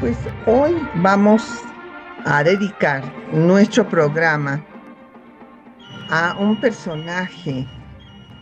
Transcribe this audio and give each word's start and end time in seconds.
Pues 0.00 0.16
hoy 0.46 0.76
vamos 1.02 1.42
a 2.24 2.44
dedicar 2.44 3.02
nuestro 3.32 3.88
programa 3.88 4.64
a 6.08 6.36
un 6.38 6.60
personaje 6.60 7.66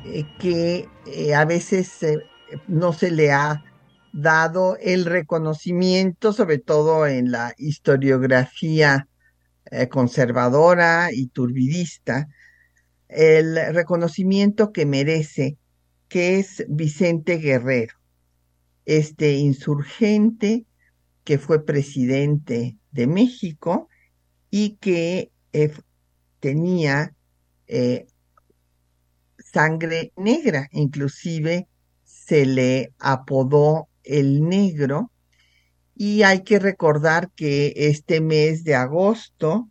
eh, 0.04 0.26
que 0.38 0.86
eh, 1.06 1.34
a 1.34 1.46
veces 1.46 2.02
eh, 2.02 2.18
no 2.68 2.92
se 2.92 3.10
le 3.10 3.32
ha 3.32 3.64
dado 4.12 4.76
el 4.82 5.06
reconocimiento, 5.06 6.34
sobre 6.34 6.58
todo 6.58 7.06
en 7.06 7.30
la 7.30 7.54
historiografía 7.56 9.08
conservadora 9.90 11.08
y 11.10 11.26
turbidista, 11.28 12.28
el 13.08 13.56
reconocimiento 13.74 14.72
que 14.72 14.86
merece, 14.86 15.56
que 16.08 16.38
es 16.38 16.64
Vicente 16.68 17.38
Guerrero, 17.38 17.94
este 18.84 19.32
insurgente 19.32 20.65
que 21.26 21.38
fue 21.38 21.66
presidente 21.66 22.78
de 22.92 23.06
México 23.08 23.88
y 24.48 24.76
que 24.76 25.32
eh, 25.52 25.72
tenía 26.38 27.12
eh, 27.66 28.06
sangre 29.36 30.12
negra, 30.16 30.68
inclusive 30.70 31.66
se 32.04 32.46
le 32.46 32.94
apodó 33.00 33.88
el 34.04 34.48
negro. 34.48 35.10
Y 35.96 36.22
hay 36.22 36.44
que 36.44 36.60
recordar 36.60 37.32
que 37.32 37.72
este 37.74 38.20
mes 38.20 38.62
de 38.62 38.76
agosto, 38.76 39.68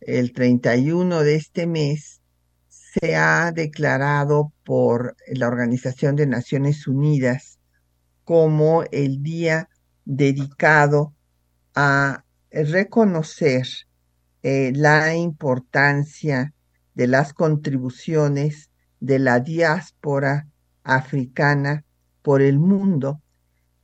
el 0.00 0.32
31 0.32 1.22
de 1.22 1.36
este 1.36 1.68
mes, 1.68 2.20
se 2.68 3.14
ha 3.14 3.52
declarado 3.52 4.52
por 4.64 5.16
la 5.28 5.46
Organización 5.46 6.16
de 6.16 6.26
Naciones 6.26 6.88
Unidas 6.88 7.60
como 8.24 8.82
el 8.90 9.22
Día 9.22 9.68
dedicado 10.06 11.14
a 11.74 12.24
reconocer 12.50 13.66
eh, 14.42 14.72
la 14.74 15.14
importancia 15.14 16.54
de 16.94 17.06
las 17.08 17.34
contribuciones 17.34 18.70
de 19.00 19.18
la 19.18 19.40
diáspora 19.40 20.46
africana 20.82 21.84
por 22.22 22.40
el 22.40 22.58
mundo 22.58 23.20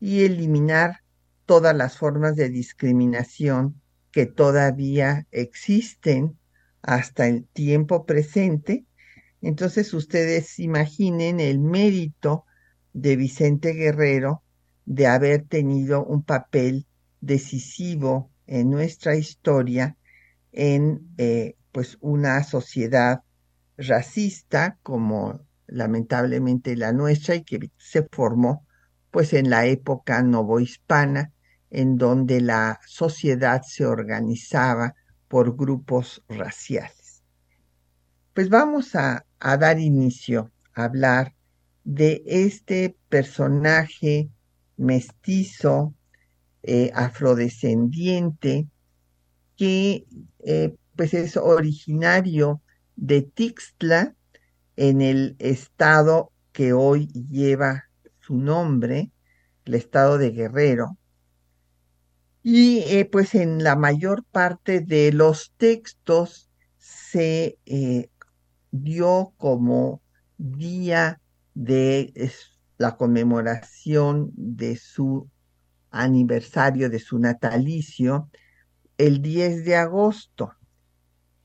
y 0.00 0.24
eliminar 0.24 1.02
todas 1.44 1.76
las 1.76 1.98
formas 1.98 2.36
de 2.36 2.48
discriminación 2.48 3.80
que 4.12 4.26
todavía 4.26 5.26
existen 5.32 6.38
hasta 6.80 7.26
el 7.26 7.44
tiempo 7.46 8.06
presente. 8.06 8.86
Entonces 9.40 9.92
ustedes 9.92 10.58
imaginen 10.60 11.40
el 11.40 11.58
mérito 11.58 12.44
de 12.92 13.16
Vicente 13.16 13.72
Guerrero 13.72 14.41
de 14.84 15.06
haber 15.06 15.44
tenido 15.44 16.04
un 16.04 16.22
papel 16.22 16.86
decisivo 17.20 18.30
en 18.46 18.70
nuestra 18.70 19.16
historia 19.16 19.96
en 20.52 21.14
eh, 21.18 21.56
pues 21.72 21.96
una 22.00 22.42
sociedad 22.44 23.22
racista 23.76 24.78
como 24.82 25.40
lamentablemente 25.66 26.76
la 26.76 26.92
nuestra 26.92 27.36
y 27.36 27.44
que 27.44 27.70
se 27.78 28.06
formó 28.10 28.66
pues 29.10 29.32
en 29.32 29.50
la 29.50 29.66
época 29.66 30.22
novohispana 30.22 31.32
en 31.70 31.96
donde 31.96 32.40
la 32.40 32.80
sociedad 32.86 33.62
se 33.62 33.86
organizaba 33.86 34.94
por 35.28 35.56
grupos 35.56 36.22
raciales. 36.28 37.22
Pues 38.34 38.50
vamos 38.50 38.94
a 38.94 39.24
a 39.42 39.56
dar 39.56 39.80
inicio 39.80 40.52
a 40.74 40.84
hablar 40.84 41.34
de 41.82 42.22
este 42.26 42.96
personaje 43.08 44.30
mestizo, 44.76 45.94
eh, 46.62 46.90
afrodescendiente, 46.94 48.68
que 49.56 50.06
eh, 50.40 50.74
pues 50.96 51.14
es 51.14 51.36
originario 51.36 52.60
de 52.96 53.22
Tixtla, 53.22 54.14
en 54.76 55.02
el 55.02 55.36
estado 55.38 56.32
que 56.52 56.72
hoy 56.72 57.08
lleva 57.30 57.84
su 58.20 58.36
nombre, 58.36 59.10
el 59.64 59.74
estado 59.74 60.18
de 60.18 60.30
Guerrero. 60.30 60.96
Y 62.42 62.80
eh, 62.86 63.04
pues 63.04 63.34
en 63.34 63.62
la 63.62 63.76
mayor 63.76 64.24
parte 64.24 64.80
de 64.80 65.12
los 65.12 65.52
textos 65.56 66.48
se 66.78 67.58
dio 68.70 69.34
como 69.36 70.00
día 70.38 71.20
de 71.54 72.12
la 72.82 72.96
conmemoración 72.96 74.32
de 74.34 74.76
su 74.76 75.30
aniversario, 75.90 76.90
de 76.90 76.98
su 76.98 77.18
natalicio, 77.18 78.28
el 78.98 79.22
10 79.22 79.64
de 79.64 79.76
agosto. 79.76 80.52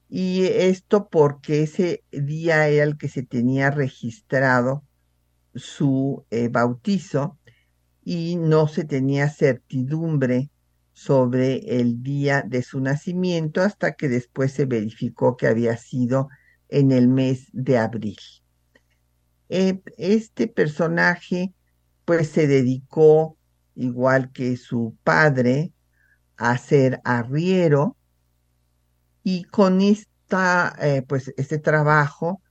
Y 0.10 0.46
esto 0.46 1.10
porque 1.10 1.62
ese 1.64 2.04
día 2.12 2.68
era 2.68 2.86
el 2.86 2.98
que 2.98 3.08
se 3.08 3.22
tenía 3.24 3.70
registrado 3.70 4.84
su 5.54 6.26
eh, 6.32 6.48
bautizo 6.48 7.38
y 8.04 8.38
no 8.38 8.68
se 8.68 8.84
tenía 8.84 9.30
certidumbre 9.30 10.50
sobre 10.94 11.80
el 11.80 12.02
día 12.02 12.42
de 12.42 12.64
su 12.64 12.80
nacimiento 12.80 13.62
hasta 13.62 13.94
que 13.94 14.10
después 14.10 14.54
se 14.54 14.66
verificó 14.66 15.38
que 15.38 15.46
había 15.46 15.78
sido 15.78 16.30
en 16.70 16.92
el 16.92 17.08
mes 17.08 17.50
de 17.54 17.78
abril. 17.78 18.18
Eh, 19.50 19.82
este 19.98 20.48
personaje 20.48 21.54
pues 22.06 22.30
se 22.30 22.48
dedicó, 22.48 23.38
igual 23.76 24.32
que 24.32 24.58
su 24.58 24.96
padre, 25.04 25.74
a 26.38 26.58
ser 26.58 27.02
arriero 27.04 27.96
y 29.24 29.44
con 29.46 29.82
esta, 29.82 30.76
eh, 30.80 31.04
pues 31.08 31.34
este 31.38 31.60
trabajo 31.60 32.42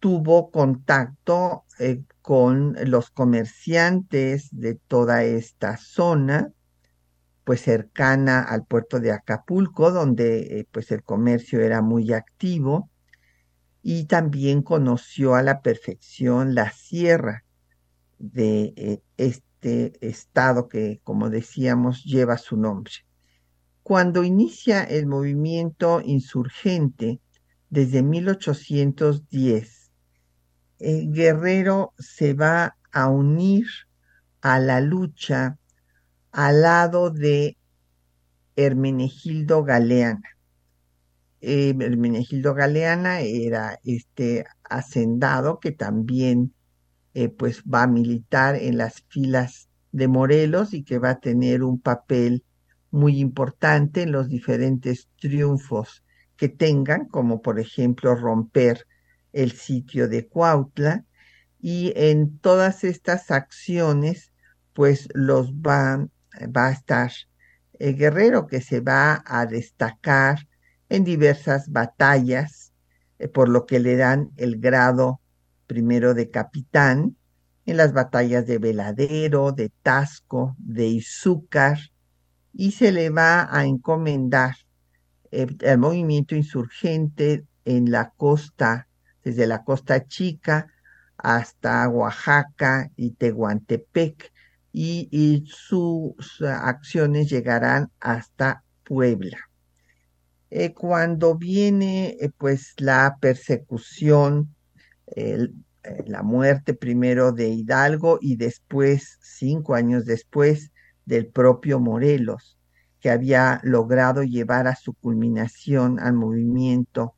tuvo 0.00 0.50
contacto 0.50 1.64
eh, 1.78 2.02
con 2.22 2.76
los 2.86 3.10
comerciantes 3.10 4.48
de 4.50 4.74
toda 4.74 5.24
esta 5.24 5.76
zona, 5.76 6.52
pues 7.44 7.62
cercana 7.62 8.42
al 8.42 8.64
puerto 8.64 9.00
de 9.00 9.12
Acapulco, 9.12 9.92
donde 9.92 10.66
pues 10.72 10.90
el 10.90 11.02
comercio 11.02 11.60
era 11.60 11.82
muy 11.82 12.12
activo 12.12 12.90
y 13.82 14.04
también 14.04 14.62
conoció 14.62 15.34
a 15.34 15.42
la 15.42 15.62
perfección 15.62 16.54
la 16.54 16.70
sierra 16.70 17.44
de 18.18 18.74
eh, 18.76 19.02
este 19.16 20.06
estado 20.06 20.68
que, 20.68 21.00
como 21.02 21.30
decíamos, 21.30 22.04
lleva 22.04 22.36
su 22.36 22.56
nombre. 22.56 22.92
Cuando 23.82 24.22
inicia 24.24 24.82
el 24.82 25.06
movimiento 25.06 26.00
insurgente 26.04 27.20
desde 27.70 28.02
1810, 28.02 29.90
el 30.78 31.12
guerrero 31.12 31.94
se 31.98 32.34
va 32.34 32.76
a 32.92 33.08
unir 33.08 33.66
a 34.40 34.58
la 34.58 34.80
lucha 34.80 35.58
al 36.32 36.62
lado 36.62 37.10
de 37.10 37.56
Hermenegildo 38.56 39.64
Galeana 39.64 40.39
eh, 41.40 41.74
Hermenegildo 41.78 42.54
Galeana 42.54 43.20
era 43.20 43.78
este 43.84 44.44
hacendado 44.64 45.58
que 45.60 45.72
también 45.72 46.52
eh, 47.14 47.28
pues 47.28 47.62
va 47.62 47.84
a 47.84 47.86
militar 47.86 48.56
en 48.56 48.78
las 48.78 49.04
filas 49.08 49.68
de 49.92 50.08
Morelos 50.08 50.74
y 50.74 50.84
que 50.84 50.98
va 50.98 51.10
a 51.10 51.20
tener 51.20 51.62
un 51.62 51.80
papel 51.80 52.44
muy 52.90 53.18
importante 53.18 54.02
en 54.02 54.12
los 54.12 54.28
diferentes 54.28 55.08
triunfos 55.20 56.04
que 56.36 56.48
tengan, 56.48 57.06
como 57.06 57.42
por 57.42 57.58
ejemplo 57.60 58.14
romper 58.14 58.86
el 59.32 59.52
sitio 59.52 60.08
de 60.08 60.26
Cuautla, 60.26 61.04
y 61.60 61.92
en 61.96 62.38
todas 62.38 62.84
estas 62.84 63.30
acciones, 63.30 64.32
pues 64.72 65.08
los 65.14 65.52
va, 65.52 66.08
va 66.56 66.68
a 66.68 66.72
estar 66.72 67.12
el 67.78 67.96
guerrero 67.96 68.46
que 68.46 68.60
se 68.60 68.80
va 68.80 69.22
a 69.26 69.46
destacar 69.46 70.48
en 70.90 71.04
diversas 71.04 71.70
batallas, 71.70 72.72
eh, 73.18 73.28
por 73.28 73.48
lo 73.48 73.64
que 73.64 73.80
le 73.80 73.96
dan 73.96 74.30
el 74.36 74.58
grado 74.60 75.20
primero 75.66 76.12
de 76.12 76.28
capitán, 76.28 77.16
en 77.64 77.76
las 77.76 77.92
batallas 77.92 78.46
de 78.46 78.58
Veladero, 78.58 79.52
de 79.52 79.70
Tasco, 79.82 80.56
de 80.58 80.88
Izúcar, 80.88 81.78
y 82.52 82.72
se 82.72 82.90
le 82.90 83.10
va 83.10 83.48
a 83.56 83.64
encomendar 83.64 84.56
el, 85.30 85.56
movimiento 85.78 86.34
insurgente 86.34 87.46
en 87.64 87.92
la 87.92 88.10
costa, 88.16 88.88
desde 89.22 89.46
la 89.46 89.62
costa 89.62 90.06
chica 90.06 90.66
hasta 91.16 91.88
Oaxaca 91.88 92.90
y 92.96 93.12
Tehuantepec, 93.12 94.32
y, 94.72 95.44
sus 95.46 96.42
acciones 96.42 97.28
llegarán 97.28 97.90
hasta 98.00 98.64
Puebla. 98.84 99.49
Eh, 100.50 100.74
cuando 100.74 101.36
viene 101.36 102.16
eh, 102.20 102.30
pues 102.36 102.74
la 102.78 103.18
persecución, 103.20 104.54
eh, 105.14 105.48
la 106.06 106.22
muerte 106.24 106.74
primero 106.74 107.32
de 107.32 107.48
Hidalgo 107.48 108.18
y 108.20 108.36
después, 108.36 109.18
cinco 109.22 109.74
años 109.74 110.04
después, 110.04 110.72
del 111.06 111.28
propio 111.28 111.78
Morelos, 111.78 112.58
que 113.00 113.10
había 113.10 113.60
logrado 113.62 114.24
llevar 114.24 114.66
a 114.66 114.74
su 114.74 114.94
culminación 114.94 116.00
al 116.00 116.14
movimiento 116.14 117.14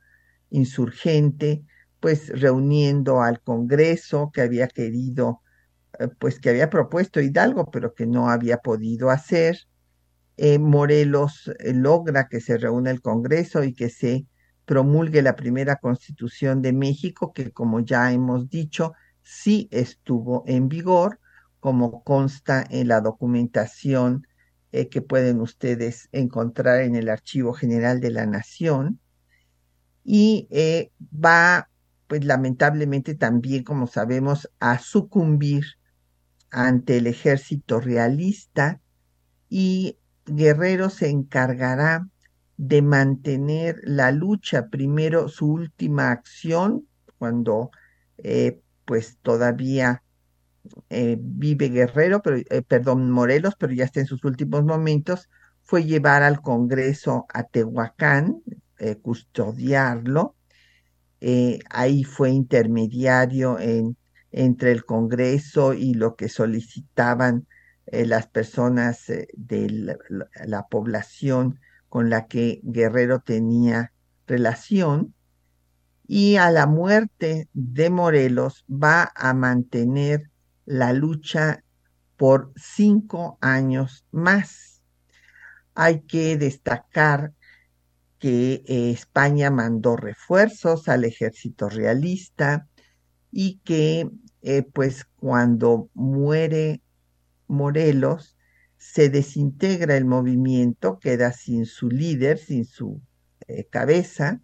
insurgente, 0.51 1.65
pues 2.01 2.29
reuniendo 2.39 3.23
al 3.23 3.41
Congreso 3.41 4.31
que 4.33 4.43
había 4.43 4.69
querido, 4.69 5.41
pues 6.19 6.39
que 6.39 6.51
había 6.51 6.71
propuesto 6.71 7.21
Hidalgo, 7.21 7.71
pero 7.71 7.95
que 7.95 8.07
no 8.07 8.29
había 8.29 8.59
podido 8.59 9.11
hacer. 9.11 9.67
Eh, 10.45 10.59
Morelos 10.59 11.53
eh, 11.61 11.73
logra 11.73 12.27
que 12.27 12.41
se 12.41 12.59
reúna 12.59 12.91
el 12.91 13.01
Congreso 13.01 13.63
y 13.63 13.75
que 13.75 13.89
se 13.89 14.27
promulgue 14.65 15.23
la 15.23 15.37
primera 15.37 15.77
constitución 15.77 16.63
de 16.63 16.73
México, 16.73 17.33
que 17.33 17.53
como 17.53 17.79
ya 17.79 18.13
hemos 18.13 18.51
dicho, 18.51 18.93
sí 19.23 19.69
estuvo 19.71 20.43
en 20.49 20.69
vigor, 20.69 21.21
como 21.61 22.03
consta 22.03 22.67
en 22.69 22.89
la 22.89 23.01
documentación 23.01 24.27
eh, 24.73 24.89
que 24.89 25.01
pueden 25.01 25.41
ustedes 25.41 26.09
encontrar 26.11 26.81
en 26.81 26.97
el 26.97 27.09
Archivo 27.09 27.53
General 27.53 28.01
de 28.01 28.11
la 28.11 28.27
Nación. 28.27 28.99
Y 30.03 30.49
va, 31.25 31.71
pues 32.09 32.25
lamentablemente 32.25 33.15
también, 33.15 33.63
como 33.63 33.87
sabemos, 33.87 34.51
a 34.59 34.81
sucumbir 34.81 35.63
ante 36.51 36.97
el 36.97 37.07
ejército 37.07 37.79
realista 37.79 38.81
y 39.49 39.99
Guerrero 40.27 40.91
se 40.91 41.09
encargará 41.09 42.09
de 42.57 42.83
mantener 42.83 43.81
la 43.83 44.13
lucha, 44.13 44.69
primero 44.69 45.29
su 45.29 45.53
última 45.53 46.11
acción, 46.11 46.87
cuando 47.19 47.71
eh, 48.19 48.61
pues 48.85 49.19
todavía 49.23 50.03
eh, 50.91 51.17
vive 51.21 51.69
Guerrero, 51.69 52.23
pero, 52.23 52.37
eh, 52.37 52.63
perdón, 52.63 53.11
Morelos, 53.11 53.55
pero 53.59 53.73
ya 53.73 53.85
está 53.85 54.01
en 54.01 54.07
sus 54.07 54.25
últimos 54.25 54.65
momentos, 54.65 55.29
fue 55.63 55.85
llevar 55.85 56.23
al 56.23 56.41
Congreso 56.41 57.27
a 57.33 57.45
Tehuacán, 57.45 58.43
eh, 58.79 58.97
custodiarlo. 58.97 60.37
ahí 61.71 62.05
fue 62.05 62.31
intermediario 62.31 63.59
en, 63.59 63.97
entre 64.33 64.73
el 64.73 64.85
Congreso 64.85 65.73
y 65.73 65.95
lo 65.95 66.17
que 66.17 66.29
solicitaban 66.29 67.47
las 67.93 68.27
personas 68.27 69.07
de 69.07 69.71
la, 69.71 69.97
la 70.45 70.67
población 70.69 71.61
con 71.89 72.11
la 72.11 72.27
que 72.27 72.61
Guerrero 72.65 73.21
tenía 73.21 73.93
relación. 74.27 75.15
Y 76.07 76.37
a 76.37 76.51
la 76.51 76.67
muerte 76.67 77.49
de 77.53 77.91
Morelos 77.91 78.65
va 78.71 79.13
a 79.15 79.35
mantener 79.35 80.31
la 80.65 80.93
lucha 80.93 81.65
por 82.17 82.53
cinco 82.57 83.39
años 83.41 84.05
más. 84.11 84.83
Hay 85.75 86.01
que 86.03 86.37
destacar 86.37 87.33
que 88.19 88.63
eh, 88.67 88.91
España 88.91 89.51
mandó 89.51 89.97
refuerzos 89.97 90.89
al 90.89 91.05
ejército 91.05 91.69
realista 91.69 92.69
y 93.33 93.59
que 93.65 94.09
eh, 94.43 94.63
pues 94.63 95.07
cuando 95.17 95.89
muere 95.95 96.82
Morelos 97.53 98.37
se 98.79 99.09
desintegra 99.09 99.97
el 99.97 100.05
movimiento, 100.05 100.99
queda 100.99 101.33
sin 101.33 101.67
su 101.67 101.89
líder, 101.89 102.39
sin 102.39 102.65
su 102.65 103.01
eh, 103.47 103.67
cabeza 103.71 104.41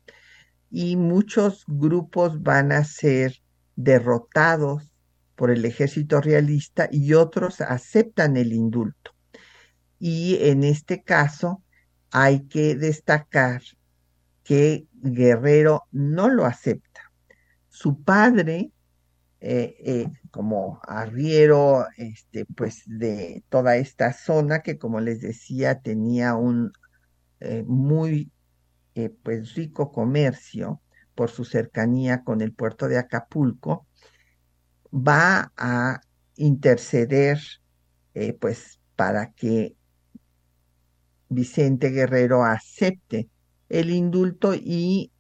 y 0.71 0.97
muchos 0.97 1.65
grupos 1.67 2.43
van 2.43 2.73
a 2.73 2.85
ser 2.85 3.41
derrotados 3.75 4.93
por 5.35 5.51
el 5.51 5.65
ejército 5.65 6.21
realista 6.21 6.89
y 6.91 7.15
otros 7.15 7.61
aceptan 7.61 8.37
el 8.37 8.53
indulto. 8.53 9.13
Y 9.99 10.37
en 10.41 10.65
este 10.65 11.03
caso 11.03 11.63
hay 12.11 12.47
que 12.49 12.75
destacar 12.75 13.63
que 14.45 14.87
Guerrero 14.95 15.85
no 15.93 16.29
lo 16.29 16.45
acepta. 16.45 17.13
Su 17.69 18.03
padre, 18.03 18.73
eh, 19.41 19.77
eh, 19.85 20.11
como 20.33 20.81
arriero 20.83 21.87
este, 21.97 22.45
pues 22.45 22.83
de 22.87 23.45
toda 23.49 23.77
esta 23.77 24.13
zona, 24.13 24.63
que 24.63 24.79
como 24.79 25.01
les 25.01 25.21
decía 25.21 25.81
tenía 25.81 26.35
un 26.35 26.73
eh, 27.41 27.63
muy 27.67 28.33
pues 29.23 29.55
rico 29.55 29.93
comercio 29.93 30.81
por 31.15 31.31
su 31.31 31.45
cercanía 31.45 32.25
con 32.25 32.41
el 32.41 32.53
puerto 32.53 32.89
de 32.89 32.99
Acapulco, 32.99 33.87
va 34.93 35.53
a 35.57 36.01
interceder 36.35 37.39
pues 38.41 38.81
para 38.97 39.31
que 39.35 39.77
Vicente 41.29 41.91
Guerrero 41.91 42.45
acepte 42.45 43.29
el 43.69 43.91
indulto 43.91 44.53
y 44.53 45.13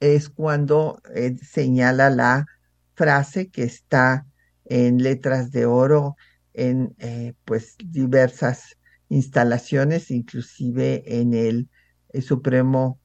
es 0.00 0.28
cuando 0.28 1.00
señala 1.40 2.10
la 2.10 2.46
frase 2.94 3.50
que 3.50 3.64
está 3.64 4.26
en 4.64 5.02
letras 5.02 5.50
de 5.50 5.66
oro 5.66 6.16
en 6.52 6.94
eh, 6.98 7.34
pues 7.44 7.76
diversas 7.84 8.78
instalaciones, 9.08 10.10
inclusive 10.10 11.20
en 11.20 11.34
el, 11.34 11.68
Supremo, 12.22 13.00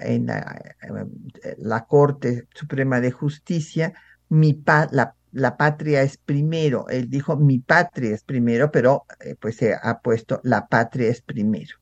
en 0.00 0.26
la, 0.26 1.86
Corte 1.86 2.48
Suprema 2.54 3.00
de 3.00 3.12
Justicia, 3.12 3.92
mi 4.28 4.52
pa, 4.52 4.88
la 4.90 5.14
la 5.32 5.56
patria 5.56 6.02
es 6.02 6.18
primero. 6.18 6.88
Él 6.88 7.08
dijo 7.10 7.36
mi 7.36 7.58
patria 7.58 8.14
es 8.14 8.22
primero, 8.22 8.70
pero 8.70 9.04
eh, 9.20 9.34
pues 9.40 9.56
se 9.56 9.74
ha 9.74 10.00
puesto 10.00 10.40
la 10.44 10.68
patria 10.68 11.08
es 11.08 11.22
primero. 11.22 11.76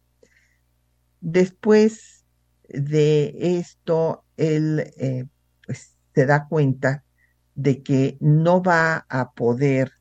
Después 1.20 2.24
de 2.68 3.58
esto, 3.58 4.24
él 4.36 4.92
eh, 4.96 5.26
pues, 5.66 5.98
se 6.14 6.26
da 6.26 6.46
cuenta 6.46 7.04
de 7.54 7.82
que 7.82 8.16
no 8.20 8.62
va 8.62 9.06
a 9.08 9.32
poder 9.32 9.92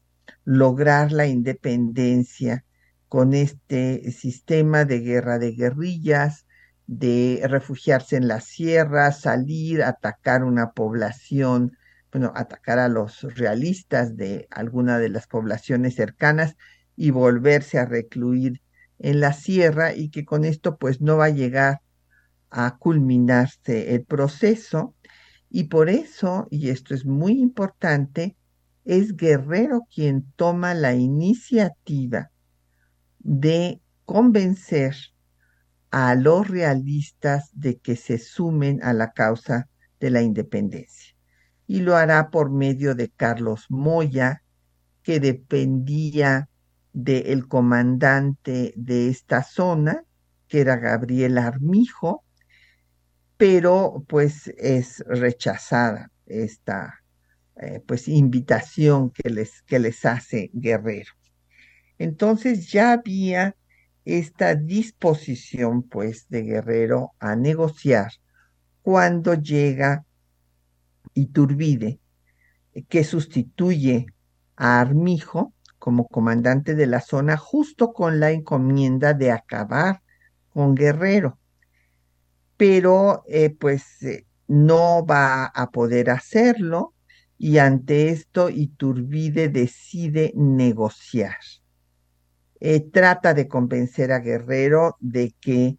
lograr 0.45 1.11
la 1.11 1.27
independencia 1.27 2.65
con 3.07 3.33
este 3.33 4.11
sistema 4.11 4.85
de 4.85 4.99
guerra 4.99 5.39
de 5.39 5.51
guerrillas, 5.51 6.45
de 6.87 7.41
refugiarse 7.43 8.15
en 8.15 8.27
la 8.27 8.41
sierra, 8.41 9.11
salir, 9.11 9.83
atacar 9.83 10.43
una 10.43 10.71
población 10.71 11.77
bueno, 12.11 12.31
atacar 12.35 12.79
a 12.79 12.87
los 12.87 13.21
realistas 13.35 14.17
de 14.17 14.47
alguna 14.49 14.97
de 14.97 15.09
las 15.09 15.27
poblaciones 15.27 15.95
cercanas 15.95 16.55
y 16.95 17.11
volverse 17.11 17.77
a 17.77 17.85
recluir 17.85 18.61
en 18.97 19.19
la 19.19 19.33
sierra 19.33 19.93
y 19.93 20.09
que 20.09 20.25
con 20.25 20.43
esto 20.43 20.77
pues 20.77 21.01
no 21.01 21.17
va 21.17 21.25
a 21.25 21.29
llegar 21.29 21.81
a 22.49 22.77
culminarse 22.77 23.93
el 23.93 24.03
proceso 24.03 24.95
y 25.49 25.65
por 25.65 25.89
eso, 25.89 26.47
y 26.51 26.69
esto 26.69 26.93
es 26.93 27.05
muy 27.05 27.33
importante, 27.39 28.35
es 28.85 29.15
Guerrero 29.15 29.87
quien 29.93 30.31
toma 30.35 30.73
la 30.73 30.95
iniciativa 30.95 32.31
de 33.19 33.81
convencer 34.05 34.95
a 35.91 36.13
los 36.15 36.47
realistas 36.47 37.49
de 37.53 37.77
que 37.77 37.95
se 37.95 38.19
sumen 38.19 38.83
a 38.83 38.93
la 38.93 39.11
causa 39.11 39.67
de 39.99 40.11
la 40.11 40.21
independencia. 40.21 41.15
Y 41.65 41.81
lo 41.81 41.95
hará 41.95 42.29
por 42.29 42.51
medio 42.51 42.95
de 42.95 43.09
Carlos 43.09 43.65
Moya, 43.69 44.43
que 45.03 45.19
dependía 45.19 46.49
del 46.93 47.47
comandante 47.47 48.73
de 48.75 49.09
esta 49.09 49.43
zona, 49.43 50.03
que 50.47 50.61
era 50.61 50.77
Gabriel 50.77 51.37
Armijo, 51.37 52.23
pero 53.39 54.03
pues 54.09 54.49
es 54.57 55.01
rechazada 55.07 56.11
esta 56.25 57.01
eh, 57.55 57.81
pues 57.87 58.09
invitación 58.09 59.11
que 59.11 59.29
les, 59.29 59.61
que 59.61 59.79
les 59.79 60.05
hace 60.05 60.51
Guerrero. 60.51 61.13
Entonces 61.97 62.69
ya 62.69 62.91
había 62.91 63.55
esta 64.03 64.55
disposición 64.55 65.83
pues 65.83 66.27
de 66.27 66.43
Guerrero 66.43 67.13
a 67.17 67.37
negociar 67.37 68.11
cuando 68.81 69.35
llega 69.35 70.03
Iturbide, 71.13 72.01
que 72.89 73.05
sustituye 73.05 74.07
a 74.57 74.81
Armijo 74.81 75.53
como 75.77 76.09
comandante 76.09 76.75
de 76.75 76.87
la 76.87 76.99
zona 76.99 77.37
justo 77.37 77.93
con 77.93 78.19
la 78.19 78.31
encomienda 78.31 79.13
de 79.13 79.31
acabar 79.31 80.01
con 80.49 80.75
Guerrero. 80.75 81.38
Pero 82.59 83.23
eh, 83.29 83.51
pues 83.51 84.03
eh, 84.03 84.25
no 84.49 85.05
va 85.05 85.45
a 85.45 85.71
poder 85.71 86.09
hacerlo 86.09 86.93
y 87.37 87.59
ante 87.59 88.09
esto 88.09 88.49
Iturbide 88.49 89.47
decide 89.47 90.33
negociar. 90.35 91.37
trata 92.91 93.33
de 93.33 93.47
convencer 93.47 94.11
a 94.11 94.19
Guerrero 94.19 94.97
de 94.99 95.33
que 95.39 95.77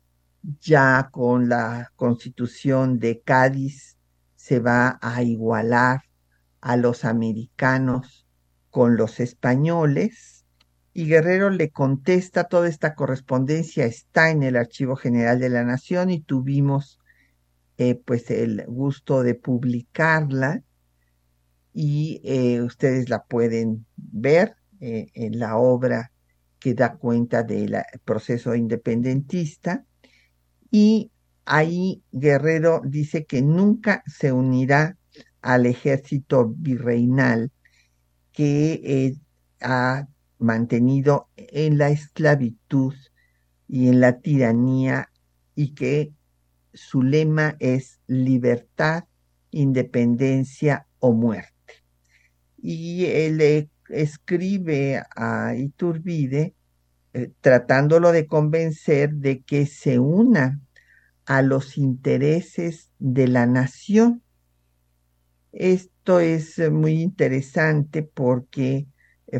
ya 0.58 1.10
con 1.12 1.50
la 1.50 1.92
constitución 1.96 2.98
de 2.98 3.20
Cádiz 3.20 3.98
se 4.36 4.58
va 4.58 4.98
a 5.02 5.22
igualar 5.22 6.04
a 6.62 6.78
los 6.78 7.04
americanos 7.04 8.26
con 8.70 8.96
los 8.96 9.20
españoles 9.20 10.39
y 10.92 11.06
Guerrero 11.06 11.50
le 11.50 11.70
contesta 11.70 12.44
toda 12.44 12.68
esta 12.68 12.94
correspondencia 12.94 13.84
está 13.84 14.30
en 14.30 14.42
el 14.42 14.56
Archivo 14.56 14.96
General 14.96 15.38
de 15.38 15.48
la 15.48 15.64
Nación 15.64 16.10
y 16.10 16.20
tuvimos 16.20 16.98
eh, 17.78 17.94
pues 17.94 18.30
el 18.30 18.64
gusto 18.66 19.22
de 19.22 19.34
publicarla 19.34 20.62
y 21.72 22.20
eh, 22.24 22.60
ustedes 22.62 23.08
la 23.08 23.22
pueden 23.22 23.86
ver 23.96 24.56
eh, 24.80 25.10
en 25.14 25.38
la 25.38 25.56
obra 25.56 26.10
que 26.58 26.74
da 26.74 26.94
cuenta 26.96 27.42
del 27.42 27.76
proceso 28.04 28.54
independentista. 28.54 29.84
Y 30.70 31.10
ahí 31.44 32.02
Guerrero 32.10 32.82
dice 32.84 33.24
que 33.24 33.40
nunca 33.40 34.02
se 34.06 34.32
unirá 34.32 34.98
al 35.40 35.66
ejército 35.66 36.52
virreinal 36.54 37.50
que 38.32 39.16
ha 39.60 40.06
mantenido 40.40 41.28
en 41.36 41.78
la 41.78 41.90
esclavitud 41.90 42.94
y 43.68 43.88
en 43.88 44.00
la 44.00 44.18
tiranía 44.20 45.10
y 45.54 45.74
que 45.74 46.12
su 46.72 47.02
lema 47.02 47.56
es 47.60 48.00
libertad, 48.06 49.04
independencia 49.50 50.86
o 50.98 51.12
muerte. 51.12 51.84
Y 52.56 53.06
él 53.06 53.68
escribe 53.88 55.02
a 55.16 55.54
Iturbide 55.54 56.54
eh, 57.12 57.32
tratándolo 57.40 58.12
de 58.12 58.26
convencer 58.26 59.14
de 59.14 59.42
que 59.42 59.66
se 59.66 59.98
una 59.98 60.60
a 61.26 61.42
los 61.42 61.76
intereses 61.76 62.90
de 62.98 63.26
la 63.26 63.46
nación. 63.46 64.22
Esto 65.52 66.20
es 66.20 66.58
eh, 66.60 66.70
muy 66.70 67.02
interesante 67.02 68.04
porque 68.04 68.76
eh, 68.76 68.86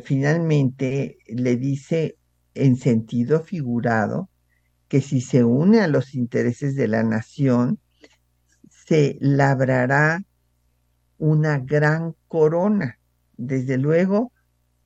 finalmente 0.04 1.18
le 1.26 1.56
dice 1.56 2.16
en 2.54 2.76
sentido 2.76 3.40
figurado 3.40 4.28
que 4.88 5.00
si 5.00 5.20
se 5.20 5.44
une 5.44 5.80
a 5.80 5.88
los 5.88 6.14
intereses 6.14 6.74
de 6.74 6.88
la 6.88 7.02
nación, 7.02 7.78
se 8.68 9.16
labrará 9.20 10.22
una 11.18 11.58
gran 11.58 12.14
corona. 12.28 12.98
Desde 13.36 13.78
luego, 13.78 14.32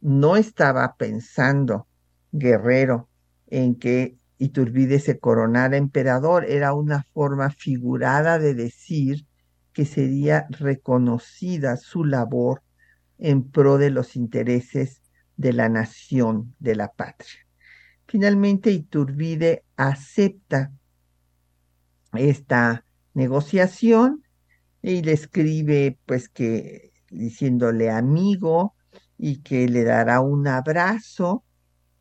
no 0.01 0.37
estaba 0.37 0.97
pensando 0.97 1.87
Guerrero 2.33 3.09
en 3.47 3.77
que 3.77 4.19
Iturbide 4.39 4.99
se 4.99 5.19
coronara 5.19 5.77
emperador. 5.77 6.45
Era 6.45 6.75
una 6.75 7.05
forma 7.15 7.51
figurada 7.51 8.39
de 8.39 8.55
decir 8.55 9.27
que 9.73 9.87
sería 9.87 10.47
reconocida 10.51 11.77
su 11.77 12.05
labor 12.05 12.63
en 13.19 13.51
pro 13.51 13.79
de 13.79 13.91
los 13.91 14.17
intereses 14.17 15.03
de 15.37 15.53
la 15.53 15.69
nación, 15.69 16.55
de 16.59 16.77
la 16.77 16.93
patria. 16.93 17.47
Finalmente, 18.07 18.71
Iturbide 18.71 19.65
acepta 19.77 20.73
esta 22.13 22.85
negociación 23.15 24.25
y 24.83 25.03
le 25.03 25.13
escribe 25.13 25.99
pues 26.07 26.29
que 26.29 26.93
diciéndole 27.11 27.91
amigo 27.91 28.75
y 29.19 29.39
que 29.39 29.69
le 29.69 29.85
dará 29.85 30.21
un 30.21 30.47
abrazo 30.47 31.45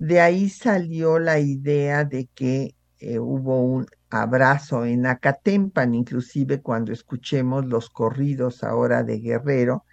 de 0.04 0.20
ahí 0.20 0.50
salió 0.50 1.18
la 1.18 1.40
idea 1.40 2.04
de 2.04 2.28
que 2.36 2.76
eh, 3.00 3.20
hubo 3.20 3.62
un 3.62 3.86
abrazo 4.10 4.86
en 4.86 5.06
Acatempan, 5.06 5.96
inclusive 5.96 6.62
cuando 6.62 6.92
escuchemos 6.92 7.66
los 7.66 7.90
corridos 7.90 8.66
ahora 8.66 9.04
de 9.04 9.20
Guerrero, 9.20 9.86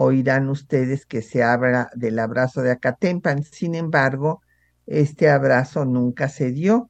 oirán 0.00 0.48
ustedes 0.48 1.06
que 1.06 1.22
se 1.22 1.42
habla 1.42 1.90
del 1.92 2.20
abrazo 2.20 2.62
de 2.62 2.70
Acatempan. 2.70 3.42
Sin 3.42 3.74
embargo, 3.74 4.42
este 4.86 5.28
abrazo 5.28 5.84
nunca 5.84 6.28
se 6.28 6.52
dio, 6.52 6.88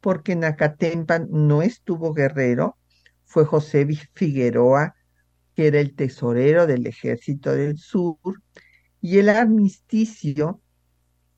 porque 0.00 0.32
en 0.32 0.44
Acatempan 0.44 1.26
no 1.32 1.62
estuvo 1.62 2.14
Guerrero, 2.14 2.76
fue 3.24 3.44
José 3.44 3.88
Figueroa, 4.14 4.94
que 5.56 5.66
era 5.66 5.80
el 5.80 5.96
tesorero 5.96 6.68
del 6.68 6.86
ejército 6.86 7.52
del 7.52 7.76
sur, 7.76 8.40
y 9.00 9.18
el 9.18 9.30
armisticio 9.30 10.60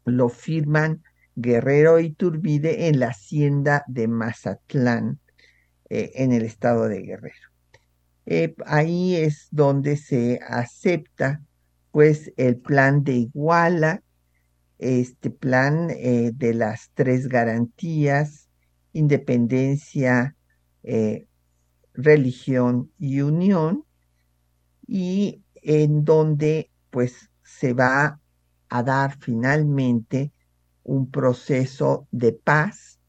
lo 0.04 0.28
firman 0.28 1.02
Guerrero 1.34 1.98
y 1.98 2.10
Turbide 2.12 2.88
en 2.88 3.00
la 3.00 3.08
hacienda 3.08 3.84
de 3.86 4.06
Mazatlán, 4.06 5.18
eh, 5.88 6.10
en 6.16 6.32
el 6.32 6.42
estado 6.42 6.88
de 6.88 7.00
Guerrero. 7.00 7.55
Eh, 8.26 8.54
ahí 8.66 9.14
es 9.14 9.48
donde 9.50 9.96
se 9.96 10.40
acepta 10.46 11.42
pues 11.92 12.32
el 12.36 12.56
plan 12.56 13.04
de 13.04 13.12
Iguala, 13.14 14.02
este 14.78 15.30
plan 15.30 15.88
eh, 15.90 16.32
de 16.34 16.52
las 16.52 16.90
tres 16.94 17.28
garantías, 17.28 18.48
independencia, 18.92 20.34
religión 21.94 22.92
y 22.98 23.20
unión, 23.20 23.84
y 24.86 25.42
en 25.62 26.04
donde 26.04 26.70
pues 26.90 27.30
se 27.42 27.72
va 27.72 28.20
a 28.68 28.82
dar 28.82 29.16
finalmente 29.18 30.32
un 30.82 31.10
proceso 31.10 32.06
de 32.10 32.32
paz. 32.32 33.00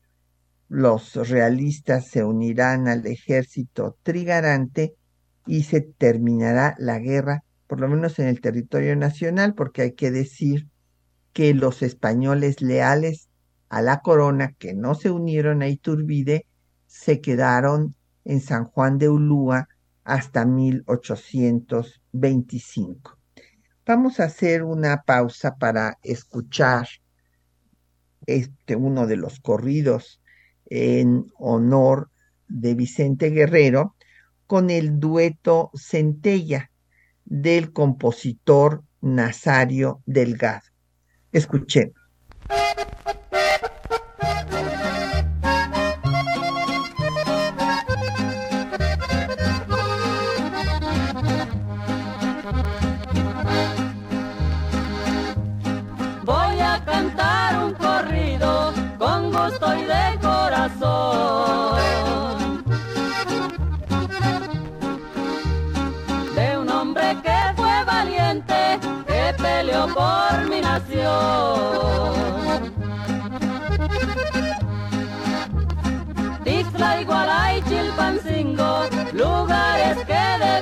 Los 0.68 1.16
realistas 1.16 2.08
se 2.08 2.24
unirán 2.24 2.88
al 2.88 3.06
ejército 3.06 3.98
trigarante 4.04 4.96
y 5.48 5.64
se 5.64 5.82
terminará 5.82 6.76
la 6.78 7.00
guerra, 7.00 7.44
por 7.68 7.80
lo 7.80 7.88
menos 7.88 8.20
en 8.20 8.28
el 8.28 8.42
territorio 8.42 8.96
nacional, 8.96 9.56
porque 9.56 9.82
hay 9.82 9.94
que 9.94 10.12
decir 10.12 10.68
que 11.34 11.54
los 11.54 11.82
españoles 11.82 12.62
leales 12.62 13.30
a 13.70 13.82
la 13.82 14.02
corona, 14.02 14.54
que 14.58 14.74
no 14.74 14.96
se 14.96 15.12
unieron 15.12 15.62
a 15.62 15.68
Iturbide, 15.68 16.48
se 16.86 17.20
quedaron 17.22 17.96
en 18.26 18.42
San 18.42 18.66
Juan 18.66 18.98
de 18.98 19.08
Ulúa 19.10 19.70
hasta 20.04 20.46
1825. 20.46 23.18
Vamos 23.86 24.20
a 24.20 24.26
hacer 24.26 24.64
una 24.64 25.04
pausa 25.04 25.56
para 25.56 25.98
escuchar 26.02 26.88
este, 28.26 28.76
uno 28.76 29.06
de 29.08 29.16
los 29.18 29.40
corridos 29.40 30.22
en 30.66 31.32
honor 31.38 32.10
de 32.48 32.74
Vicente 32.76 33.30
Guerrero 33.30 33.96
con 34.48 34.70
el 34.70 35.00
dueto 35.00 35.72
Centella 35.76 36.72
del 37.26 37.74
compositor 37.74 38.84
Nazario 39.02 40.02
Delgado. 40.06 40.66
Escuchemos. 41.32 41.94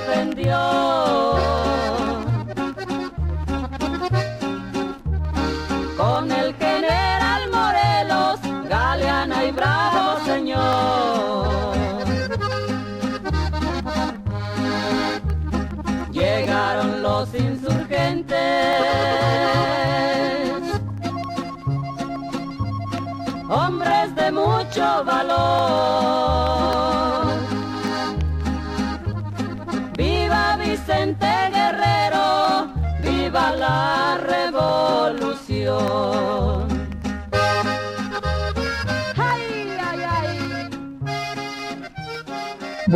sorprendió. 0.06 0.58
Con 5.96 6.30
el 6.30 6.54
general 6.54 7.50
Morelos, 7.50 8.40
Galeana 8.68 9.44
y 9.44 9.50
Bravo, 9.50 10.24
señor. 10.24 11.76
Llegaron 16.12 17.02
los 17.02 17.34
insurgentes, 17.34 18.36
hombres 23.48 24.14
de 24.14 24.32
mucho 24.32 25.04
valor. 25.04 26.45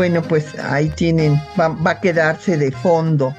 Bueno, 0.01 0.23
pues 0.23 0.59
ahí 0.59 0.89
tienen, 0.89 1.39
va, 1.61 1.77
a 1.85 2.01
quedarse 2.01 2.57
de 2.57 2.73
fondo 2.73 3.35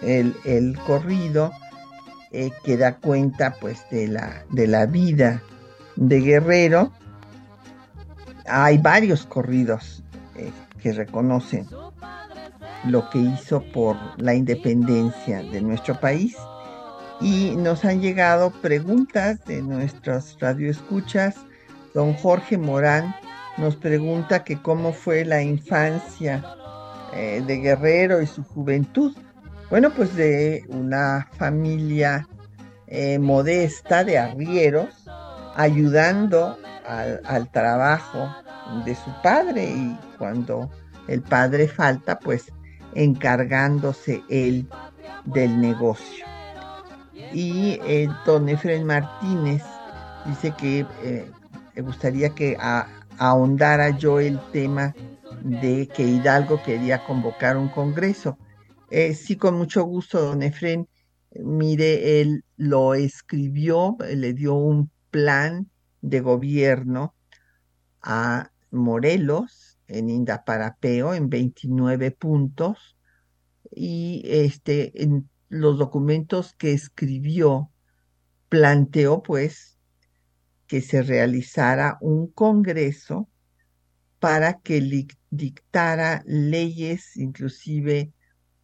el, 0.00 0.34
el 0.46 0.78
corrido 0.78 1.52
eh, 2.32 2.50
que 2.64 2.78
da 2.78 2.96
cuenta 2.96 3.54
pues 3.60 3.84
de 3.90 4.08
la, 4.08 4.46
de 4.50 4.66
la 4.66 4.86
vida 4.86 5.42
de 5.96 6.20
Guerrero. 6.20 6.90
Hay 8.46 8.78
varios 8.78 9.26
corridos 9.26 10.02
eh, 10.36 10.50
que 10.80 10.94
reconocen 10.94 11.68
lo 12.86 13.10
que 13.10 13.18
hizo 13.18 13.62
por 13.70 13.98
la 14.16 14.34
independencia 14.34 15.42
de 15.42 15.60
nuestro 15.60 16.00
país 16.00 16.34
y 17.20 17.56
nos 17.56 17.84
han 17.84 18.00
llegado 18.00 18.52
preguntas 18.62 19.44
de 19.44 19.60
nuestras 19.60 20.38
radioescuchas. 20.40 21.34
Don 21.92 22.14
Jorge 22.14 22.56
Morán 22.56 23.14
nos 23.56 23.76
pregunta 23.76 24.44
que 24.44 24.60
cómo 24.60 24.92
fue 24.92 25.24
la 25.24 25.42
infancia 25.42 26.44
eh, 27.12 27.42
de 27.46 27.56
Guerrero 27.58 28.20
y 28.20 28.26
su 28.26 28.42
juventud. 28.42 29.16
Bueno, 29.70 29.90
pues 29.90 30.14
de 30.16 30.64
una 30.68 31.28
familia 31.36 32.28
eh, 32.86 33.18
modesta 33.18 34.04
de 34.04 34.18
arrieros, 34.18 35.08
ayudando 35.54 36.58
al, 36.86 37.50
trabajo 37.50 38.34
de 38.84 38.94
su 38.94 39.10
padre 39.22 39.64
y 39.64 39.98
cuando 40.18 40.70
el 41.08 41.22
padre 41.22 41.68
falta, 41.68 42.18
pues 42.18 42.52
encargándose 42.94 44.22
él 44.28 44.68
del 45.24 45.60
negocio. 45.60 46.26
Y 47.32 47.80
eh, 47.86 48.08
don 48.26 48.48
Efren 48.48 48.84
Martínez 48.84 49.62
dice 50.26 50.52
que 50.56 50.86
le 51.74 51.82
gustaría 51.82 52.30
que 52.30 52.56
a- 52.60 52.86
ahondara 53.18 53.96
yo 53.96 54.20
el 54.20 54.40
tema 54.52 54.94
de 55.42 55.88
que 55.88 56.02
Hidalgo 56.02 56.62
quería 56.62 57.04
convocar 57.04 57.56
un 57.56 57.68
congreso. 57.68 58.38
Eh, 58.90 59.14
sí, 59.14 59.36
con 59.36 59.56
mucho 59.56 59.84
gusto, 59.84 60.20
don 60.20 60.42
Efren. 60.42 60.88
Mire, 61.34 62.20
él 62.20 62.44
lo 62.56 62.94
escribió, 62.94 63.96
le 64.00 64.32
dio 64.32 64.54
un 64.54 64.90
plan 65.10 65.68
de 66.00 66.20
gobierno 66.20 67.14
a 68.02 68.50
Morelos 68.70 69.78
en 69.86 70.10
Indaparapeo 70.10 71.14
en 71.14 71.28
29 71.28 72.10
puntos 72.10 72.96
y 73.70 74.22
este 74.24 75.02
en 75.02 75.28
los 75.48 75.78
documentos 75.78 76.54
que 76.54 76.72
escribió 76.72 77.70
planteó 78.48 79.22
pues 79.22 79.73
que 80.74 80.80
se 80.80 81.02
realizara 81.02 81.98
un 82.00 82.26
congreso 82.26 83.28
para 84.18 84.54
que 84.54 85.06
dictara 85.30 86.24
leyes, 86.26 87.16
inclusive 87.16 88.12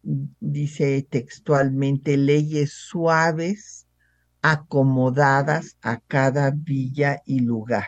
dice 0.03 1.07
textualmente 1.09 2.17
leyes 2.17 2.73
suaves 2.73 3.87
acomodadas 4.41 5.77
a 5.81 6.01
cada 6.01 6.51
villa 6.53 7.21
y 7.25 7.39
lugar. 7.39 7.87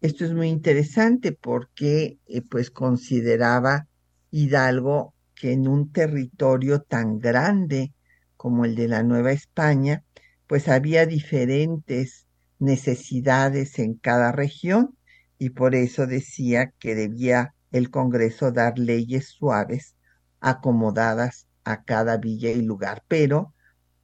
Esto 0.00 0.24
es 0.24 0.32
muy 0.32 0.48
interesante 0.48 1.30
porque 1.30 2.18
eh, 2.26 2.42
pues 2.42 2.72
consideraba 2.72 3.86
Hidalgo 4.32 5.14
que 5.36 5.52
en 5.52 5.68
un 5.68 5.92
territorio 5.92 6.80
tan 6.80 7.20
grande 7.20 7.92
como 8.36 8.64
el 8.64 8.74
de 8.74 8.88
la 8.88 9.04
Nueva 9.04 9.30
España, 9.30 10.02
pues 10.48 10.66
había 10.66 11.06
diferentes 11.06 12.25
necesidades 12.58 13.78
en 13.78 13.94
cada 13.94 14.32
región 14.32 14.96
y 15.38 15.50
por 15.50 15.74
eso 15.74 16.06
decía 16.06 16.72
que 16.78 16.94
debía 16.94 17.54
el 17.72 17.90
Congreso 17.90 18.52
dar 18.52 18.78
leyes 18.78 19.28
suaves 19.28 19.96
acomodadas 20.40 21.46
a 21.64 21.84
cada 21.84 22.16
villa 22.16 22.50
y 22.50 22.62
lugar. 22.62 23.04
Pero, 23.08 23.54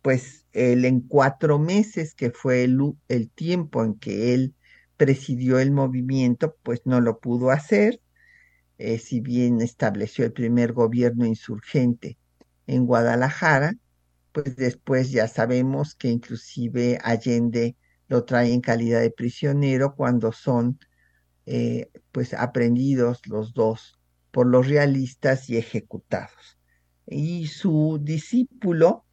pues 0.02 0.46
él 0.52 0.84
en 0.84 1.00
cuatro 1.00 1.58
meses, 1.58 2.14
que 2.14 2.30
fue 2.30 2.64
el, 2.64 3.30
tiempo 3.34 3.84
en 3.84 3.94
que 3.94 4.34
él 4.34 4.54
presidió 4.96 5.58
el 5.58 5.70
movimiento, 5.70 6.56
pues 6.62 6.82
no 6.84 7.00
lo 7.00 7.20
pudo 7.20 7.50
hacer, 7.50 8.00
eh, 8.78 8.98
si 8.98 9.20
bien 9.20 9.60
estableció 9.60 10.24
el 10.24 10.32
primer 10.32 10.72
gobierno 10.72 11.24
insurgente 11.24 12.18
en 12.66 12.86
Guadalajara, 12.86 13.74
pues 14.32 14.56
después 14.56 15.10
ya 15.10 15.28
sabemos 15.28 15.94
que 15.94 16.08
inclusive 16.08 16.98
Allende 17.02 17.76
lo 18.12 18.24
trae 18.24 18.52
en 18.52 18.60
calidad 18.60 19.00
de 19.00 19.10
prisionero 19.10 19.94
cuando 19.94 20.32
son 20.32 20.78
eh, 21.46 21.90
pues 22.12 22.34
aprendidos 22.34 23.26
los 23.26 23.54
dos 23.54 23.98
por 24.30 24.46
los 24.46 24.68
realistas 24.68 25.48
y 25.48 25.56
ejecutados. 25.56 26.58
Y 27.06 27.46
su 27.46 27.98
discípulo, 28.02 29.06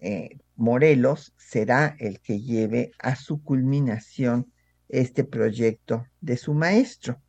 eh, 0.00 0.38
Morelos, 0.56 1.34
será 1.36 1.94
el 1.98 2.20
que 2.20 2.40
lleve 2.40 2.92
a 2.98 3.16
su 3.16 3.42
culminación 3.42 4.50
este 4.88 5.24
proyecto 5.24 6.06
de 6.22 6.38
su 6.38 6.54
maestro. 6.54 7.20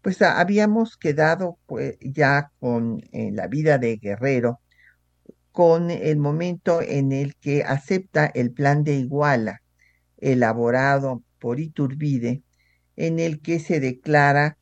Pues 0.00 0.22
ah, 0.22 0.40
habíamos 0.40 0.96
quedado 0.96 1.58
pues, 1.66 1.98
ya 2.00 2.52
con 2.58 3.02
eh, 3.12 3.30
la 3.32 3.48
vida 3.48 3.76
de 3.76 3.98
Guerrero, 3.98 4.60
con 5.52 5.90
el 5.90 6.16
momento 6.16 6.80
en 6.80 7.12
el 7.12 7.36
que 7.36 7.64
acepta 7.64 8.24
el 8.24 8.50
plan 8.52 8.82
de 8.82 8.94
Iguala, 8.94 9.61
elaborado 10.22 11.22
por 11.38 11.60
Iturbide, 11.60 12.42
en 12.96 13.18
el 13.18 13.40
que 13.40 13.58
se 13.58 13.80
declara 13.80 14.56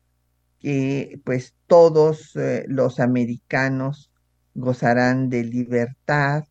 que 0.59 1.19
pues 1.23 1.55
todos 1.67 2.35
eh, 2.35 2.65
los 2.67 2.99
americanos 2.99 4.11
gozarán 4.53 5.29
de 5.29 5.43
libertad 5.43 6.45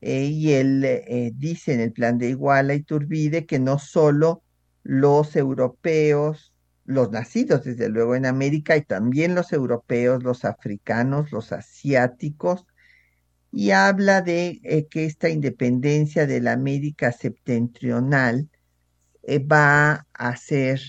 eh, 0.00 0.24
y 0.24 0.52
él 0.52 0.84
eh, 0.84 1.32
dice 1.34 1.74
en 1.74 1.80
el 1.80 1.92
plan 1.92 2.18
de 2.18 2.30
Iguala 2.30 2.74
Iturbide 2.74 3.46
que 3.46 3.58
no 3.58 3.78
solo 3.78 4.42
los 4.82 5.36
europeos, 5.36 6.52
los 6.84 7.10
nacidos 7.10 7.64
desde 7.64 7.88
luego 7.88 8.14
en 8.14 8.26
América 8.26 8.76
y 8.76 8.82
también 8.82 9.34
los 9.34 9.52
europeos, 9.52 10.22
los 10.22 10.44
africanos, 10.44 11.32
los 11.32 11.52
asiáticos, 11.52 12.66
y 13.52 13.70
habla 13.70 14.22
de 14.22 14.60
eh, 14.64 14.86
que 14.88 15.04
esta 15.04 15.28
independencia 15.28 16.26
de 16.26 16.40
la 16.40 16.52
América 16.52 17.12
septentrional 17.12 18.48
eh, 19.22 19.38
va 19.38 20.06
a 20.12 20.36
ser 20.36 20.80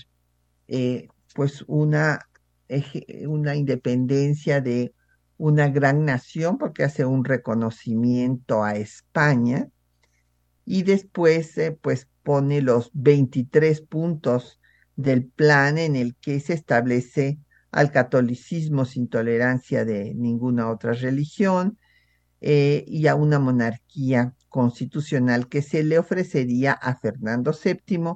eh, 0.68 1.08
pues 1.34 1.64
una, 1.66 2.28
una 3.26 3.56
independencia 3.56 4.60
de 4.60 4.92
una 5.36 5.68
gran 5.68 6.04
nación 6.04 6.58
porque 6.58 6.84
hace 6.84 7.04
un 7.04 7.24
reconocimiento 7.24 8.64
a 8.64 8.74
España 8.74 9.68
y 10.64 10.82
después 10.82 11.54
pues 11.80 12.08
pone 12.22 12.60
los 12.60 12.90
23 12.92 13.80
puntos 13.82 14.60
del 14.96 15.26
plan 15.26 15.78
en 15.78 15.94
el 15.96 16.16
que 16.16 16.40
se 16.40 16.54
establece 16.54 17.38
al 17.70 17.92
catolicismo 17.92 18.84
sin 18.84 19.08
tolerancia 19.08 19.84
de 19.84 20.12
ninguna 20.14 20.70
otra 20.70 20.92
religión 20.92 21.78
eh, 22.40 22.84
y 22.86 23.06
a 23.06 23.14
una 23.14 23.38
monarquía 23.38 24.34
constitucional 24.48 25.48
que 25.48 25.62
se 25.62 25.82
le 25.82 25.98
ofrecería 25.98 26.72
a 26.72 26.96
Fernando 26.96 27.52
VII 27.52 28.14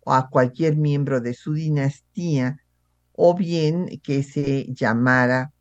o 0.00 0.14
a 0.14 0.28
cualquier 0.30 0.76
miembro 0.76 1.20
de 1.20 1.34
su 1.34 1.52
dinastía, 1.52 2.58
o 3.12 3.34
bien 3.34 4.00
que 4.02 4.22
se 4.22 4.72
llamara 4.72 5.52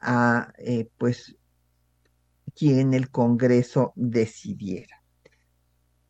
a 0.00 0.52
eh, 0.58 0.88
pues 0.98 1.36
quien 2.54 2.92
el 2.92 3.10
Congreso 3.10 3.92
decidiera. 3.96 5.02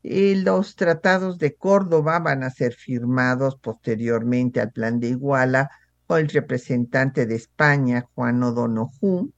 Eh, 0.02 0.34
los 0.36 0.74
tratados 0.74 1.38
de 1.38 1.54
Córdoba 1.54 2.18
van 2.18 2.42
a 2.42 2.50
ser 2.50 2.74
firmados 2.74 3.56
posteriormente 3.56 4.60
al 4.60 4.72
Plan 4.72 4.98
de 4.98 5.08
Iguala 5.08 5.70
por 6.06 6.18
el 6.18 6.28
representante 6.28 7.26
de 7.26 7.36
España, 7.36 8.08
Juan 8.14 8.42
O'Donoghue, 8.42 9.32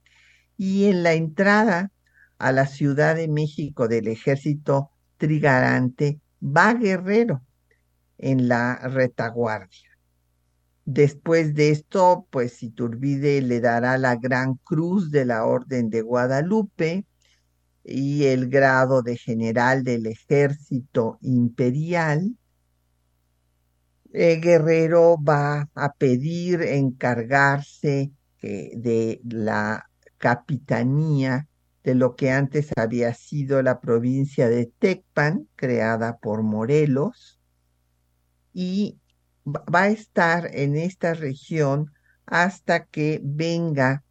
y 0.56 0.86
en 0.86 1.02
la 1.02 1.14
entrada 1.14 1.90
a 2.38 2.52
la 2.52 2.66
Ciudad 2.66 3.16
de 3.16 3.28
México 3.28 3.88
del 3.88 4.08
ejército 4.08 4.90
trigarante 5.16 6.20
va 6.42 6.74
Guerrero 6.74 7.42
en 8.18 8.48
la 8.48 8.76
retaguardia. 8.88 9.90
Después 10.86 11.54
de 11.54 11.70
esto, 11.70 12.26
pues 12.30 12.62
Iturbide 12.62 13.40
le 13.42 13.60
dará 13.60 13.96
la 13.98 14.16
Gran 14.16 14.54
Cruz 14.64 15.10
de 15.10 15.24
la 15.24 15.44
Orden 15.46 15.90
de 15.90 16.02
Guadalupe 16.02 17.06
y 17.84 18.24
el 18.24 18.48
grado 18.48 19.02
de 19.02 19.16
general 19.16 19.84
del 19.84 20.06
ejército 20.06 21.18
imperial. 21.22 22.36
eh, 24.12 24.40
Guerrero 24.40 25.16
va 25.22 25.68
a 25.74 25.92
pedir 25.92 26.62
encargarse 26.62 28.12
eh, 28.42 28.70
de 28.76 29.20
la 29.24 29.88
capitanía 30.24 31.48
de 31.82 31.94
lo 31.94 32.16
que 32.16 32.30
antes 32.30 32.70
había 32.76 33.12
sido 33.12 33.60
la 33.60 33.82
provincia 33.82 34.48
de 34.48 34.72
Tecpan, 34.78 35.46
creada 35.54 36.16
por 36.16 36.42
Morelos, 36.42 37.38
y 38.54 38.98
va 39.46 39.82
a 39.82 39.88
estar 39.88 40.48
en 40.54 40.76
esta 40.76 41.12
región 41.12 41.92
hasta 42.24 42.86
que 42.86 43.20
venga 43.22 44.02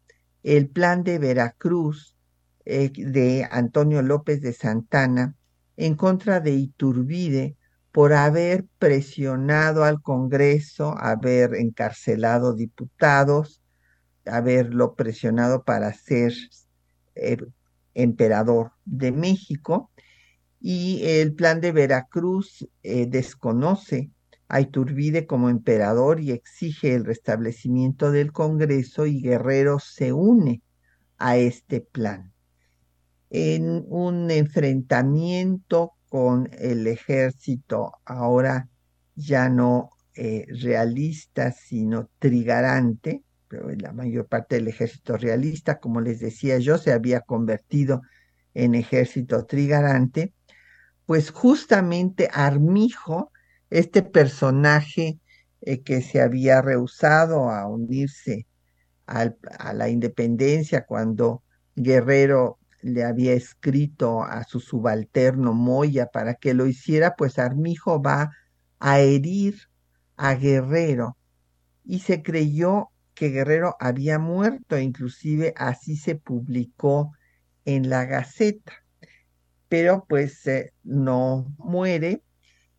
el 0.44 0.68
plan 0.68 1.02
de 1.02 1.18
Veracruz 1.18 2.16
eh, 2.64 2.92
de 2.94 3.48
Antonio 3.50 4.00
López 4.00 4.40
de 4.40 4.52
Santana 4.52 5.34
en 5.76 5.96
contra 5.96 6.38
de 6.38 6.52
Iturbide 6.52 7.56
por 7.90 8.12
haber 8.12 8.66
presionado 8.78 9.82
al 9.82 10.00
Congreso, 10.00 10.94
haber 10.96 11.56
encarcelado 11.56 12.54
diputados, 12.54 13.63
haberlo 14.26 14.94
presionado 14.94 15.64
para 15.64 15.92
ser 15.92 16.32
emperador 17.94 18.72
de 18.84 19.12
México 19.12 19.90
y 20.60 21.02
el 21.04 21.34
plan 21.34 21.60
de 21.60 21.72
Veracruz 21.72 22.66
eh, 22.82 23.06
desconoce 23.06 24.10
a 24.48 24.60
Iturbide 24.60 25.26
como 25.26 25.50
emperador 25.50 26.20
y 26.20 26.30
exige 26.32 26.94
el 26.94 27.04
restablecimiento 27.04 28.10
del 28.10 28.32
Congreso 28.32 29.06
y 29.06 29.20
Guerrero 29.20 29.78
se 29.78 30.12
une 30.12 30.62
a 31.18 31.36
este 31.36 31.80
plan. 31.80 32.32
En 33.30 33.84
un 33.88 34.30
enfrentamiento 34.30 35.92
con 36.08 36.48
el 36.52 36.86
ejército 36.86 37.92
ahora 38.04 38.68
ya 39.16 39.48
no 39.48 39.90
eh, 40.14 40.46
realista, 40.48 41.50
sino 41.50 42.08
trigarante, 42.20 43.23
la 43.78 43.92
mayor 43.92 44.26
parte 44.26 44.56
del 44.56 44.68
ejército 44.68 45.16
realista, 45.16 45.78
como 45.78 46.00
les 46.00 46.20
decía 46.20 46.58
yo, 46.58 46.78
se 46.78 46.92
había 46.92 47.20
convertido 47.20 48.02
en 48.54 48.74
ejército 48.74 49.44
trigarante, 49.46 50.32
pues 51.06 51.30
justamente 51.30 52.28
Armijo, 52.32 53.32
este 53.70 54.02
personaje 54.02 55.18
eh, 55.60 55.82
que 55.82 56.02
se 56.02 56.20
había 56.20 56.62
rehusado 56.62 57.50
a 57.50 57.66
unirse 57.66 58.46
a 59.06 59.72
la 59.74 59.88
independencia 59.90 60.86
cuando 60.86 61.42
Guerrero 61.76 62.58
le 62.84 63.02
había 63.02 63.32
escrito 63.32 64.22
a 64.22 64.44
su 64.44 64.60
subalterno 64.60 65.54
Moya 65.54 66.06
para 66.06 66.34
que 66.34 66.54
lo 66.54 66.66
hiciera, 66.66 67.16
pues 67.16 67.38
Armijo 67.38 68.02
va 68.02 68.30
a 68.78 69.00
herir 69.00 69.56
a 70.16 70.34
Guerrero. 70.34 71.16
Y 71.84 72.00
se 72.00 72.22
creyó 72.22 72.90
que 73.14 73.30
Guerrero 73.30 73.76
había 73.80 74.18
muerto, 74.18 74.78
inclusive 74.78 75.54
así 75.56 75.96
se 75.96 76.16
publicó 76.16 77.12
en 77.64 77.88
la 77.88 78.04
Gaceta, 78.04 78.72
pero 79.68 80.04
pues 80.08 80.46
eh, 80.46 80.72
no 80.82 81.46
muere 81.58 82.22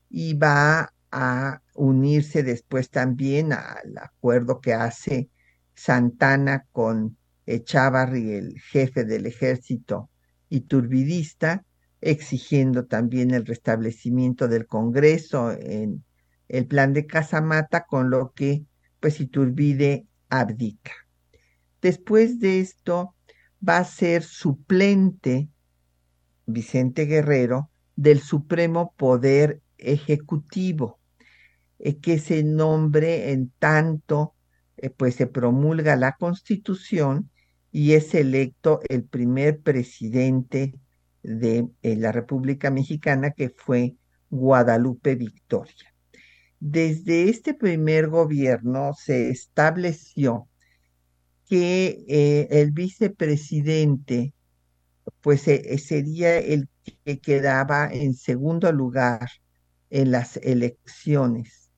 y 0.10 0.34
va 0.36 0.93
a 1.12 1.62
unirse 1.74 2.43
después 2.43 2.89
también 2.89 3.54
al 3.54 3.98
acuerdo 3.98 4.62
que 4.62 4.74
hace 4.74 5.30
Santana 5.74 6.65
con 6.71 7.17
Echavarri, 7.45 8.34
el 8.34 8.60
jefe 8.60 9.06
del 9.06 9.26
ejército 9.26 10.10
iturbidista, 10.50 11.63
exigiendo 12.02 12.86
también 12.86 13.32
el 13.32 13.45
restablecimiento 13.45 14.48
del 14.48 14.67
Congreso 14.67 15.52
en 15.52 16.04
el 16.48 16.67
plan 16.67 16.93
de 16.93 17.06
Casamata, 17.08 17.86
con 17.86 18.10
lo 18.10 18.32
que 18.34 18.65
pues 19.00 19.19
Iturbide 19.19 20.06
abdica. 20.39 20.93
Después 21.82 22.39
de 22.39 22.60
esto 22.60 23.15
va 23.67 23.78
a 23.78 23.86
ser 23.86 24.24
suplente 24.24 25.50
Vicente 26.45 27.06
Guerrero 27.06 27.69
del 27.95 28.19
Supremo 28.19 28.93
Poder 28.98 29.62
Ejecutivo, 29.78 31.00
eh, 31.80 31.98
que 31.98 32.19
se 32.19 32.43
nombre 32.43 33.32
en 33.32 33.52
tanto 33.60 34.36
eh, 34.78 34.89
pues 34.89 35.15
se 35.15 35.28
promulga 35.28 35.95
la 35.95 36.13
Constitución 36.13 37.30
y 37.71 37.93
es 37.93 38.13
electo 38.13 38.80
el 38.89 39.04
primer 39.04 39.62
presidente 39.62 40.76
de 41.24 41.67
la 41.82 42.12
República 42.12 42.69
Mexicana 42.69 43.32
que 43.32 43.50
fue 43.50 43.95
Guadalupe 44.30 45.15
Victoria. 45.15 45.94
Desde 46.67 47.30
este 47.30 47.54
primer 47.54 48.08
gobierno 48.08 48.93
se 48.95 49.30
estableció 49.30 50.49
que 51.47 52.04
eh, 52.08 52.47
el 52.49 52.71
vicepresidente 52.71 54.34
pues 55.21 55.47
eh, 55.47 55.62
eh, 55.63 55.78
sería 55.78 56.39
el 56.39 56.67
que 57.04 57.19
quedaba 57.19 57.88
en 57.93 58.15
segundo 58.15 58.71
lugar 58.71 59.30
en 59.91 60.10
las 60.10 60.38
elecciones. 60.38 61.69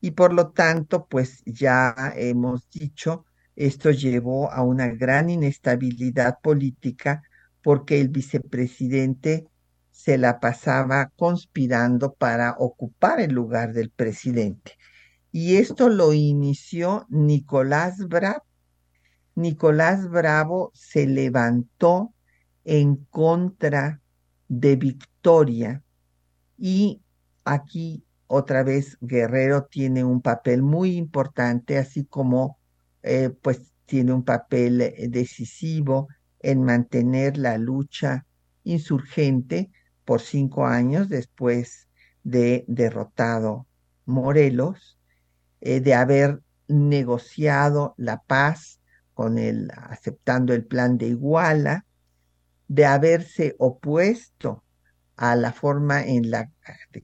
Y 0.00 0.12
por 0.12 0.32
lo 0.32 0.52
tanto, 0.52 1.06
pues 1.06 1.42
ya 1.44 1.94
hemos 2.16 2.66
dicho, 2.70 3.26
esto 3.56 3.90
llevó 3.90 4.50
a 4.50 4.62
una 4.62 4.86
gran 4.88 5.28
inestabilidad 5.28 6.38
política 6.42 7.22
porque 7.62 8.00
el 8.00 8.08
vicepresidente 8.08 9.49
se 10.02 10.16
la 10.16 10.40
pasaba 10.40 11.12
conspirando 11.14 12.14
para 12.14 12.54
ocupar 12.58 13.20
el 13.20 13.32
lugar 13.34 13.74
del 13.74 13.90
presidente. 13.90 14.78
Y 15.30 15.56
esto 15.56 15.90
lo 15.90 16.14
inició 16.14 17.06
Nicolás 17.10 18.08
Bravo. 18.08 18.42
Nicolás 19.34 20.08
Bravo 20.08 20.70
se 20.72 21.06
levantó 21.06 22.14
en 22.64 22.96
contra 23.10 24.00
de 24.48 24.76
Victoria 24.76 25.82
y 26.56 27.02
aquí 27.44 28.02
otra 28.26 28.62
vez 28.62 28.96
Guerrero 29.02 29.66
tiene 29.66 30.02
un 30.02 30.22
papel 30.22 30.62
muy 30.62 30.96
importante, 30.96 31.76
así 31.76 32.06
como 32.06 32.58
eh, 33.02 33.28
pues 33.42 33.74
tiene 33.84 34.14
un 34.14 34.24
papel 34.24 34.80
eh, 34.80 35.08
decisivo 35.10 36.08
en 36.38 36.62
mantener 36.62 37.36
la 37.36 37.58
lucha 37.58 38.24
insurgente 38.64 39.70
por 40.04 40.20
cinco 40.20 40.66
años 40.66 41.08
después 41.08 41.88
de 42.22 42.64
derrotado 42.68 43.66
Morelos, 44.06 44.98
eh, 45.60 45.80
de 45.80 45.94
haber 45.94 46.42
negociado 46.68 47.94
la 47.96 48.22
paz 48.22 48.80
con 49.14 49.38
el, 49.38 49.70
aceptando 49.76 50.54
el 50.54 50.64
plan 50.64 50.98
de 50.98 51.08
Iguala, 51.08 51.86
de 52.68 52.86
haberse 52.86 53.56
opuesto 53.58 54.64
a 55.16 55.36
la 55.36 55.52
forma 55.52 56.02
en 56.02 56.30
la 56.30 56.50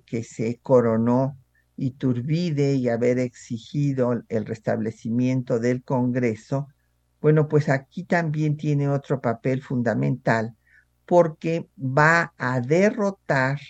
que 0.06 0.22
se 0.24 0.58
coronó 0.62 1.36
Iturbide 1.76 2.74
y 2.74 2.88
haber 2.88 3.18
exigido 3.18 4.22
el 4.28 4.46
restablecimiento 4.46 5.58
del 5.58 5.82
Congreso, 5.82 6.68
bueno, 7.20 7.48
pues 7.48 7.68
aquí 7.68 8.04
también 8.04 8.56
tiene 8.56 8.88
otro 8.88 9.20
papel 9.20 9.62
fundamental 9.62 10.54
porque 11.06 11.68
va 11.78 12.34
a 12.36 12.60
derrotar 12.60 13.60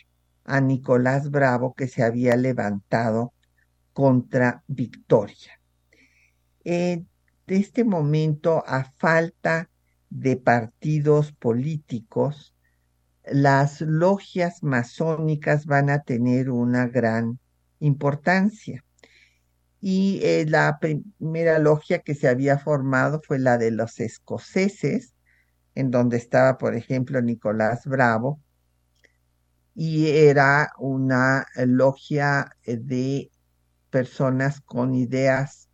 a 0.44 0.60
Nicolás 0.60 1.30
Bravo 1.30 1.74
que 1.74 1.88
se 1.88 2.02
había 2.02 2.36
levantado 2.36 3.32
contra 3.92 4.62
Victoria. 4.66 5.60
En 6.64 7.08
este 7.46 7.84
momento, 7.84 8.64
a 8.66 8.84
falta 8.96 9.70
de 10.10 10.36
partidos 10.36 11.32
políticos, 11.32 12.54
las 13.24 13.80
logias 13.80 14.62
masónicas 14.62 15.66
van 15.66 15.90
a 15.90 16.02
tener 16.02 16.50
una 16.50 16.86
gran 16.86 17.38
importancia. 17.80 18.84
Y 19.80 20.20
eh, 20.22 20.46
la 20.48 20.78
primera 20.80 21.58
logia 21.58 22.00
que 22.00 22.14
se 22.14 22.28
había 22.28 22.58
formado 22.58 23.20
fue 23.22 23.38
la 23.38 23.58
de 23.58 23.70
los 23.70 24.00
escoceses, 24.00 25.15
en 25.76 25.90
donde 25.90 26.16
estaba, 26.16 26.58
por 26.58 26.74
ejemplo, 26.74 27.22
Nicolás 27.22 27.84
Bravo, 27.84 28.40
y 29.74 30.08
era 30.08 30.72
una 30.78 31.46
logia 31.66 32.50
eh, 32.64 32.78
de 32.78 33.30
personas 33.90 34.62
con 34.62 34.94
ideas 34.94 35.68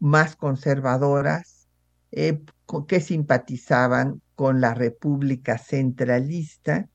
más 0.00 0.34
conservadoras 0.34 1.68
eh, 2.10 2.42
que 2.88 3.00
simpatizaban 3.00 4.20
con 4.34 4.60
la 4.60 4.74
República 4.74 5.58
Centralista 5.58 6.88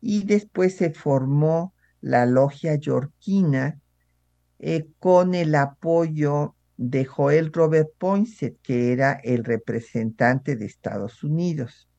y 0.00 0.24
después 0.24 0.76
se 0.76 0.92
formó 0.92 1.74
la 2.00 2.24
logia 2.24 2.76
yorquina 2.76 3.80
eh, 4.60 4.88
con 5.00 5.34
el 5.34 5.56
apoyo 5.56 6.54
de 6.82 7.04
Joel 7.04 7.52
Robert 7.52 7.90
Poinsett, 7.98 8.58
que 8.62 8.90
era 8.90 9.12
el 9.22 9.44
representante 9.44 10.56
de 10.56 10.64
Estados 10.64 11.22
Unidos. 11.22 11.90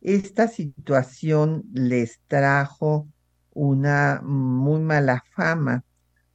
Esta 0.00 0.46
situación 0.46 1.64
les 1.72 2.20
trajo 2.28 3.08
una 3.52 4.20
muy 4.22 4.80
mala 4.80 5.24
fama 5.32 5.84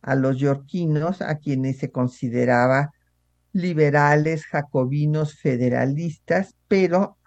a 0.02 0.16
los 0.16 0.40
yorquinos, 0.40 1.22
a 1.22 1.38
quienes 1.38 1.78
se 1.78 1.90
consideraba 1.90 2.92
liberales, 3.54 4.46
jacobinos, 4.46 5.40
federalistas, 5.40 6.58
pero 6.68 7.18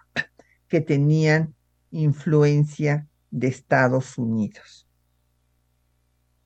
que 0.67 0.81
tenían 0.81 1.55
influencia 1.89 3.07
de 3.31 3.47
Estados 3.47 4.19
Unidos. 4.19 4.87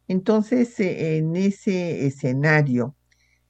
Entonces, 0.08 0.80
eh, 0.80 1.18
en 1.18 1.36
ese 1.36 2.06
escenario 2.08 2.96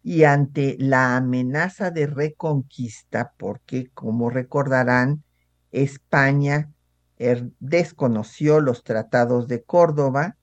y 0.04 0.24
ante 0.24 0.76
la 0.80 1.16
amenaza 1.16 1.92
de 1.92 2.08
reconquista, 2.08 3.34
porque 3.38 3.90
como 3.94 4.30
recordarán, 4.30 5.24
España 5.72 6.72
er, 7.18 7.52
desconoció 7.60 8.60
los 8.60 8.84
tratados 8.84 9.48
de 9.48 9.64
Córdoba 9.64 10.38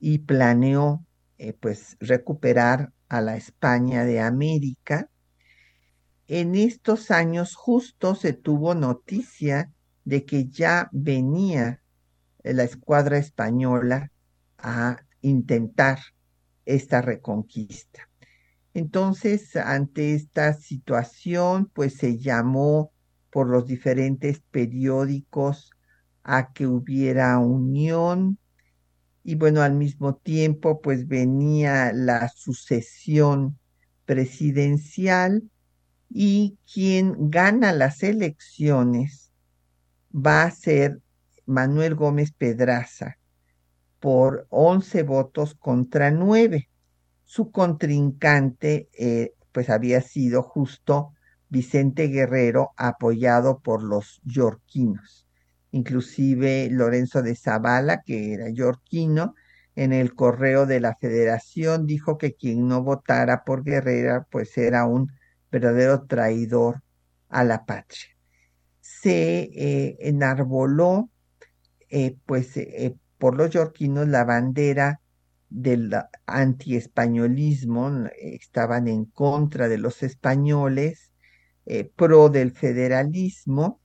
y 0.00 0.18
planeó 0.18 1.04
eh, 1.38 1.52
pues 1.52 1.96
recuperar 2.00 2.92
a 3.08 3.20
la 3.20 3.36
España 3.36 4.04
de 4.04 4.20
América. 4.20 5.08
En 6.26 6.54
estos 6.54 7.10
años 7.10 7.54
justo 7.54 8.14
se 8.14 8.32
tuvo 8.32 8.74
noticia 8.74 9.70
de 10.04 10.24
que 10.24 10.46
ya 10.48 10.88
venía 10.92 11.82
la 12.42 12.64
escuadra 12.64 13.18
española 13.18 14.10
a 14.58 14.98
intentar 15.20 15.98
esta 16.64 17.02
reconquista. 17.02 18.08
Entonces, 18.74 19.56
ante 19.56 20.14
esta 20.14 20.52
situación, 20.52 21.70
pues 21.72 21.94
se 21.94 22.18
llamó 22.18 22.92
por 23.30 23.48
los 23.48 23.66
diferentes 23.66 24.40
periódicos 24.50 25.70
a 26.22 26.52
que 26.52 26.66
hubiera 26.66 27.38
unión 27.38 28.38
y 29.26 29.36
bueno, 29.36 29.62
al 29.62 29.74
mismo 29.74 30.16
tiempo, 30.16 30.82
pues 30.82 31.08
venía 31.08 31.92
la 31.94 32.28
sucesión 32.28 33.58
presidencial 34.04 35.50
y 36.10 36.58
quien 36.70 37.30
gana 37.30 37.72
las 37.72 38.02
elecciones 38.02 39.32
va 40.14 40.42
a 40.42 40.50
ser 40.50 41.00
Manuel 41.46 41.94
Gómez 41.94 42.32
Pedraza 42.32 43.16
por 43.98 44.46
11 44.50 45.02
votos 45.04 45.54
contra 45.54 46.10
9. 46.10 46.68
Su 47.34 47.50
contrincante 47.50 48.88
eh, 48.96 49.34
pues 49.50 49.68
había 49.68 50.00
sido 50.02 50.44
justo 50.44 51.14
Vicente 51.48 52.06
Guerrero 52.06 52.70
apoyado 52.76 53.58
por 53.58 53.82
los 53.82 54.20
yorquinos. 54.22 55.26
Inclusive 55.72 56.68
Lorenzo 56.70 57.22
de 57.22 57.34
Zavala, 57.34 58.02
que 58.02 58.34
era 58.34 58.50
yorquino, 58.50 59.34
en 59.74 59.92
el 59.92 60.14
correo 60.14 60.64
de 60.64 60.78
la 60.78 60.94
federación 60.94 61.88
dijo 61.88 62.18
que 62.18 62.34
quien 62.34 62.68
no 62.68 62.84
votara 62.84 63.42
por 63.42 63.64
Guerrero 63.64 64.28
pues 64.30 64.56
era 64.56 64.84
un 64.84 65.10
verdadero 65.50 66.04
traidor 66.06 66.82
a 67.30 67.42
la 67.42 67.66
patria 67.66 68.16
se 68.80 69.50
eh, 69.52 69.96
enarboló 69.98 71.10
eh, 71.90 72.16
pues 72.26 72.52
por 73.18 73.36
los 73.36 73.50
yorquinos 73.50 74.06
la 74.06 74.22
bandera 74.22 75.00
del 75.54 75.94
antiespañolismo, 76.26 78.08
estaban 78.16 78.88
en 78.88 79.04
contra 79.04 79.68
de 79.68 79.78
los 79.78 80.02
españoles, 80.02 81.12
pro 81.94 82.28
del 82.28 82.50
federalismo, 82.50 83.80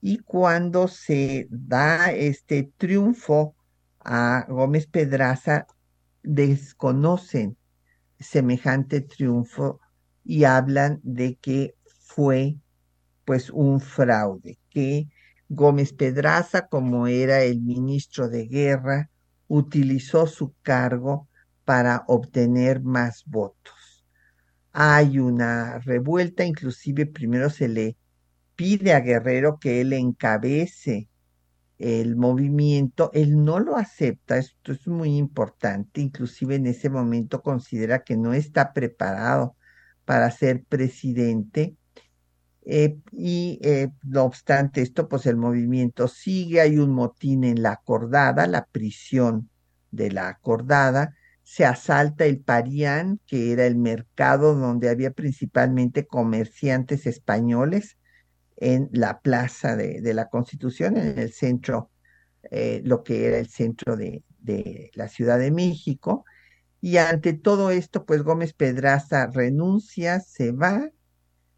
y 0.00 0.18
cuando 0.18 0.88
se 0.88 1.46
da 1.50 2.10
este 2.10 2.72
triunfo 2.76 3.54
a 4.00 4.44
Gómez 4.48 4.88
Pedraza, 4.88 5.66
desconocen 6.24 7.56
semejante 8.18 9.00
triunfo 9.00 9.80
y 10.24 10.44
hablan 10.44 11.00
de 11.04 11.36
que 11.36 11.76
fue 11.86 12.56
pues 13.24 13.50
un 13.50 13.80
fraude, 13.80 14.58
que 14.68 15.08
Gómez 15.48 15.92
Pedraza, 15.92 16.66
como 16.66 17.06
era 17.06 17.44
el 17.44 17.60
ministro 17.60 18.28
de 18.28 18.46
guerra, 18.46 19.10
utilizó 19.48 20.26
su 20.26 20.54
cargo 20.62 21.28
para 21.64 22.04
obtener 22.08 22.82
más 22.82 23.24
votos. 23.26 24.04
Hay 24.72 25.18
una 25.18 25.78
revuelta, 25.78 26.44
inclusive 26.44 27.06
primero 27.06 27.50
se 27.50 27.68
le 27.68 27.96
pide 28.56 28.92
a 28.92 29.00
Guerrero 29.00 29.58
que 29.58 29.80
él 29.80 29.92
encabece 29.92 31.08
el 31.78 32.16
movimiento, 32.16 33.10
él 33.12 33.44
no 33.44 33.58
lo 33.58 33.76
acepta, 33.76 34.38
esto 34.38 34.72
es 34.72 34.86
muy 34.86 35.16
importante, 35.16 36.00
inclusive 36.00 36.54
en 36.54 36.66
ese 36.66 36.88
momento 36.88 37.42
considera 37.42 38.04
que 38.04 38.16
no 38.16 38.32
está 38.32 38.72
preparado 38.72 39.56
para 40.04 40.30
ser 40.30 40.64
presidente 40.64 41.76
eh, 42.66 42.96
y 43.12 43.58
eh, 43.62 43.90
no 44.04 44.24
obstante 44.24 44.80
esto, 44.80 45.08
pues 45.08 45.26
el 45.26 45.36
movimiento 45.36 46.08
sigue, 46.08 46.60
hay 46.60 46.78
un 46.78 46.92
motín 46.92 47.44
en 47.44 47.62
la 47.62 47.72
acordada, 47.72 48.46
la 48.46 48.64
prisión 48.66 49.50
de 49.90 50.10
la 50.10 50.28
acordada, 50.28 51.14
se 51.42 51.66
asalta 51.66 52.24
el 52.24 52.40
Parián, 52.40 53.20
que 53.26 53.52
era 53.52 53.66
el 53.66 53.76
mercado 53.76 54.54
donde 54.54 54.88
había 54.88 55.10
principalmente 55.10 56.06
comerciantes 56.06 57.06
españoles, 57.06 57.98
en 58.56 58.88
la 58.92 59.20
plaza 59.20 59.76
de, 59.76 60.14
la 60.14 60.28
Constitución, 60.28 60.96
en 60.96 61.18
el 61.18 61.32
centro, 61.32 61.90
eh, 62.50 62.80
lo 62.84 63.02
que 63.02 63.26
era 63.26 63.38
el 63.38 63.48
centro 63.48 63.96
de, 63.96 64.22
de 64.38 64.90
la 64.94 65.08
Ciudad 65.08 65.38
de 65.38 65.50
México. 65.50 66.24
Y 66.80 66.98
ante 66.98 67.32
todo 67.34 67.70
esto, 67.70 68.06
pues 68.06 68.22
Gómez 68.22 68.54
Pedraza 68.54 69.26
renuncia, 69.26 70.20
se 70.20 70.52
va, 70.52 70.90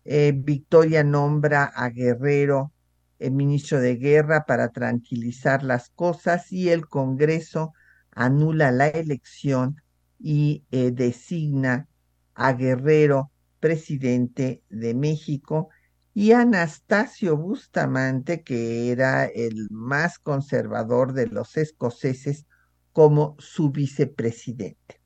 eh, 0.06 0.32
Victoria 0.34 1.04
nombra 1.04 1.64
a 1.64 1.90
Guerrero 1.90 2.72
el 3.18 3.32
ministro 3.32 3.80
de 3.80 3.96
Guerra 3.96 4.44
para 4.46 4.70
tranquilizar 4.70 5.62
las 5.62 5.90
cosas 5.90 6.52
y 6.52 6.68
el 6.68 6.86
Congreso 6.86 7.72
anula 8.12 8.70
la 8.70 8.88
elección 8.88 9.80
y 10.18 10.64
eh, 10.70 10.90
designa 10.90 11.88
a 12.34 12.52
Guerrero 12.52 13.30
presidente 13.60 14.62
de 14.68 14.94
México 14.94 15.70
y 16.14 16.32
Anastasio 16.32 17.36
Bustamante, 17.36 18.42
que 18.42 18.90
era 18.90 19.26
el 19.26 19.68
más 19.70 20.18
conservador 20.18 21.12
de 21.12 21.26
los 21.26 21.56
escoceses, 21.56 22.46
como 22.92 23.36
su 23.38 23.70
vicepresidente. 23.70 25.02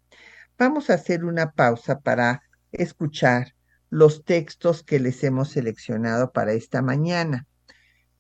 Vamos 0.57 0.91
a 0.91 0.95
hacer 0.95 1.25
una 1.25 1.51
pausa 1.51 1.99
para 1.99 2.43
escuchar 2.71 3.55
los 3.91 4.25
textos 4.25 4.83
que 4.83 5.01
les 5.01 5.23
hemos 5.25 5.51
seleccionado 5.51 6.33
para 6.33 6.53
esta 6.53 6.81
mañana, 6.81 7.47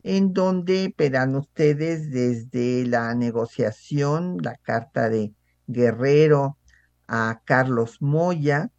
en 0.02 0.32
donde 0.32 0.94
verán 0.96 1.36
ustedes 1.36 2.10
desde 2.10 2.84
la 2.86 3.14
negociación, 3.14 4.38
la 4.42 4.56
carta 4.56 5.08
de 5.08 5.32
Guerrero 5.66 6.58
a 7.06 7.42
Carlos 7.44 8.02
Moya, 8.02 8.70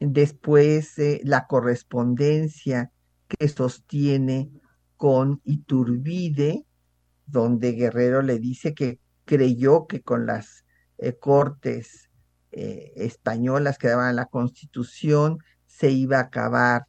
después 0.00 0.98
eh, 0.98 1.20
la 1.24 1.46
correspondencia 1.46 2.90
que 3.28 3.48
sostiene 3.48 4.50
con 4.96 5.40
Iturbide, 5.44 6.64
donde 7.26 7.72
Guerrero 7.72 8.22
le 8.22 8.38
dice 8.38 8.74
que 8.74 8.98
creyó 9.24 9.86
que 9.86 10.02
con 10.02 10.26
las 10.26 10.64
eh, 10.98 11.14
cortes 11.18 12.10
eh, 12.50 12.92
españolas 12.96 13.78
que 13.78 13.88
daban 13.88 14.16
la 14.16 14.26
constitución 14.26 15.38
se 15.72 15.90
iba 15.90 16.18
a 16.18 16.22
acabar 16.22 16.86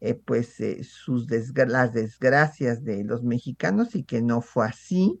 eh, 0.00 0.14
pues 0.14 0.60
eh, 0.60 0.84
sus 0.84 1.26
las 1.28 1.92
desgracias 1.92 2.84
de 2.84 3.02
los 3.02 3.22
mexicanos 3.22 3.94
y 3.94 4.04
que 4.04 4.20
no 4.20 4.42
fue 4.42 4.66
así. 4.66 5.20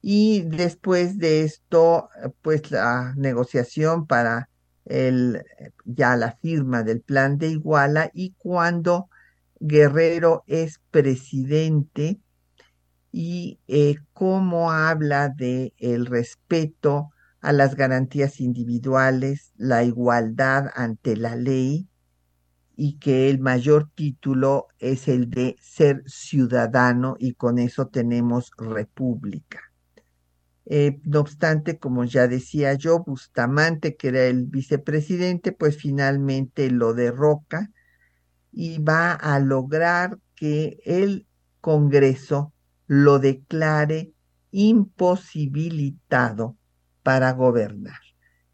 Y 0.00 0.42
después 0.42 1.18
de 1.18 1.42
esto, 1.42 2.08
pues 2.42 2.70
la 2.70 3.14
negociación 3.16 4.06
para 4.06 4.48
el, 4.84 5.42
ya 5.84 6.16
la 6.16 6.32
firma 6.32 6.82
del 6.82 7.00
plan 7.00 7.38
de 7.38 7.48
Iguala 7.48 8.10
y 8.12 8.32
cuando 8.38 9.08
Guerrero 9.60 10.44
es 10.46 10.80
presidente 10.90 12.20
y 13.10 13.58
eh, 13.66 13.96
cómo 14.12 14.70
habla 14.72 15.30
de 15.30 15.72
el 15.78 16.06
respeto 16.06 17.10
a 17.40 17.52
las 17.52 17.74
garantías 17.74 18.40
individuales, 18.40 19.52
la 19.56 19.84
igualdad 19.84 20.70
ante 20.74 21.16
la 21.16 21.36
ley 21.36 21.88
y 22.76 22.98
que 22.98 23.30
el 23.30 23.38
mayor 23.38 23.88
título 23.94 24.68
es 24.78 25.08
el 25.08 25.30
de 25.30 25.56
ser 25.60 26.02
ciudadano 26.06 27.16
y 27.18 27.34
con 27.34 27.58
eso 27.58 27.86
tenemos 27.86 28.50
república. 28.58 29.60
Eh, 30.66 30.98
no 31.04 31.20
obstante, 31.20 31.78
como 31.78 32.04
ya 32.04 32.26
decía 32.26 32.74
yo, 32.74 33.04
Bustamante, 33.04 33.96
que 33.96 34.08
era 34.08 34.24
el 34.24 34.46
vicepresidente, 34.46 35.52
pues 35.52 35.76
finalmente 35.76 36.70
lo 36.70 36.94
derroca 36.94 37.70
y 38.50 38.78
va 38.78 39.12
a 39.12 39.38
lograr 39.40 40.18
que 40.34 40.80
el 40.84 41.26
Congreso 41.60 42.52
lo 42.86 43.18
declare 43.18 44.12
imposibilitado 44.50 46.56
para 47.02 47.32
gobernar. 47.32 47.98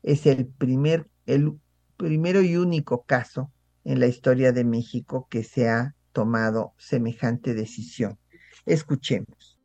es 0.03 0.27
el 0.27 0.47
primer, 0.47 1.09
el 1.27 1.53
primero 1.97 2.41
y 2.41 2.57
único 2.57 3.03
caso 3.03 3.53
en 3.85 4.01
la 4.01 4.07
historia 4.07 4.53
de 4.53 4.65
México 4.65 5.27
que 5.31 5.43
se 5.45 5.69
ha 5.69 5.95
tomado 6.13 6.75
semejante 6.79 7.55
decisión. 7.55 8.19
Escuchemos. 8.67 9.59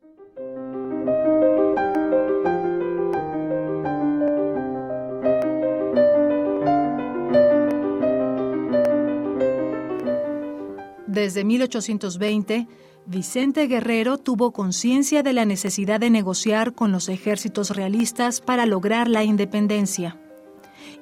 Desde 11.06 11.44
1820, 11.44 12.68
Vicente 13.06 13.66
Guerrero 13.68 14.18
tuvo 14.18 14.52
conciencia 14.52 15.22
de 15.22 15.32
la 15.32 15.44
necesidad 15.44 15.98
de 15.98 16.10
negociar 16.10 16.74
con 16.74 16.92
los 16.92 17.08
ejércitos 17.08 17.70
realistas 17.70 18.40
para 18.40 18.66
lograr 18.66 19.08
la 19.08 19.24
independencia. 19.24 20.20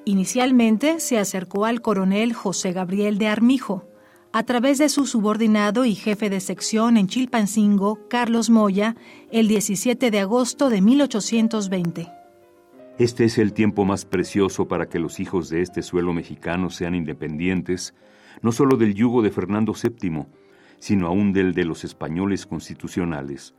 Inicialmente 0.07 1.01
se 1.01 1.19
acercó 1.19 1.65
al 1.65 1.81
coronel 1.81 2.35
José 2.35 2.73
Gabriel 2.73 3.17
de 3.17 3.29
Armijo, 3.29 3.89
a 4.33 4.43
través 4.43 4.77
de 4.77 4.91
su 4.91 5.07
subordinado 5.07 5.87
y 5.87 5.95
jefe 5.95 6.29
de 6.29 6.41
sección 6.41 6.99
en 6.99 7.07
Chilpancingo, 7.07 8.07
Carlos 8.09 8.51
Moya, 8.51 8.97
el 9.31 9.49
17 9.49 10.11
de 10.11 10.21
agosto 10.21 10.69
de 10.69 10.83
1820. 10.83 12.13
Este 12.99 13.25
es 13.25 13.39
el 13.39 13.55
tiempo 13.55 13.87
más 13.87 14.05
precioso 14.05 14.69
para 14.69 14.91
que 14.91 14.99
los 14.99 15.21
hijos 15.21 15.49
de 15.49 15.63
este 15.63 15.83
suelo 15.83 16.13
mexicano 16.13 16.69
sean 16.69 16.95
independientes 16.95 17.95
no 18.43 18.53
solo 18.53 18.77
del 18.77 18.95
yugo 18.95 19.23
de 19.23 19.31
Fernando 19.31 19.73
VII, 19.73 20.27
sino 20.79 21.07
aún 21.07 21.33
del 21.33 21.55
de 21.55 21.65
los 21.65 21.83
españoles 21.83 22.45
constitucionales. 22.45 23.55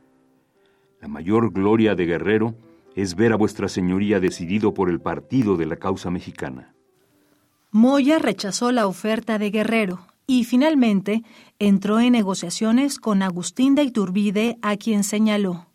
La 1.00 1.08
mayor 1.08 1.52
gloria 1.52 1.96
de 1.96 2.06
Guerrero 2.06 2.54
es 2.96 3.14
ver 3.14 3.32
a 3.32 3.36
vuestra 3.36 3.68
señoría 3.68 4.18
decidido 4.18 4.74
por 4.74 4.90
el 4.90 5.00
partido 5.00 5.56
de 5.56 5.66
la 5.66 5.76
causa 5.76 6.10
mexicana. 6.10 6.74
Moya 7.70 8.18
rechazó 8.18 8.72
la 8.72 8.88
oferta 8.88 9.38
de 9.38 9.50
Guerrero 9.50 10.00
y 10.26 10.42
finalmente 10.42 11.22
entró 11.60 12.00
en 12.00 12.14
negociaciones 12.14 12.98
con 12.98 13.22
Agustín 13.22 13.76
de 13.76 13.84
Iturbide, 13.84 14.58
a 14.62 14.76
quien 14.76 15.04
señaló. 15.04 15.68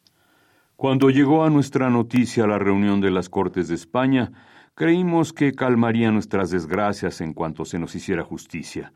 Cuando 0.76 1.10
llegó 1.10 1.46
a 1.46 1.50
nuestra 1.50 1.90
noticia 1.90 2.46
la 2.46 2.60
reunión 2.60 3.00
de 3.00 3.12
las 3.12 3.30
Cortes 3.30 3.70
de 3.70 3.76
España, 3.76 4.34
Creímos 4.74 5.34
que 5.34 5.52
calmaría 5.52 6.12
nuestras 6.12 6.50
desgracias 6.50 7.22
en 7.22 7.34
cuanto 7.34 7.66
se 7.66 7.78
nos 7.78 7.94
hiciera 7.94 8.24
justicia. 8.24 8.94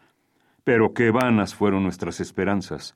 Pero 0.64 0.94
qué 0.94 1.12
vanas 1.12 1.54
fueron 1.54 1.84
nuestras 1.84 2.20
esperanzas. 2.20 2.96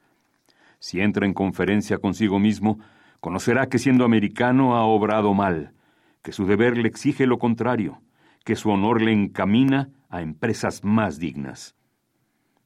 Si 0.80 1.02
entra 1.02 1.26
en 1.26 1.34
conferencia 1.34 1.98
consigo 1.98 2.40
mismo, 2.40 2.80
conocerá 3.20 3.68
que 3.68 3.80
siendo 3.80 4.06
americano 4.06 4.76
ha 4.76 4.84
obrado 4.84 5.34
mal, 5.34 5.74
que 6.22 6.32
su 6.32 6.46
deber 6.46 6.78
le 6.78 6.88
exige 6.88 7.26
lo 7.26 7.38
contrario, 7.40 8.02
que 8.44 8.56
su 8.56 8.70
honor 8.70 9.02
le 9.02 9.12
encamina 9.12 9.90
a 10.10 10.22
empresas 10.22 10.84
más 10.84 11.20
dignas. 11.20 11.76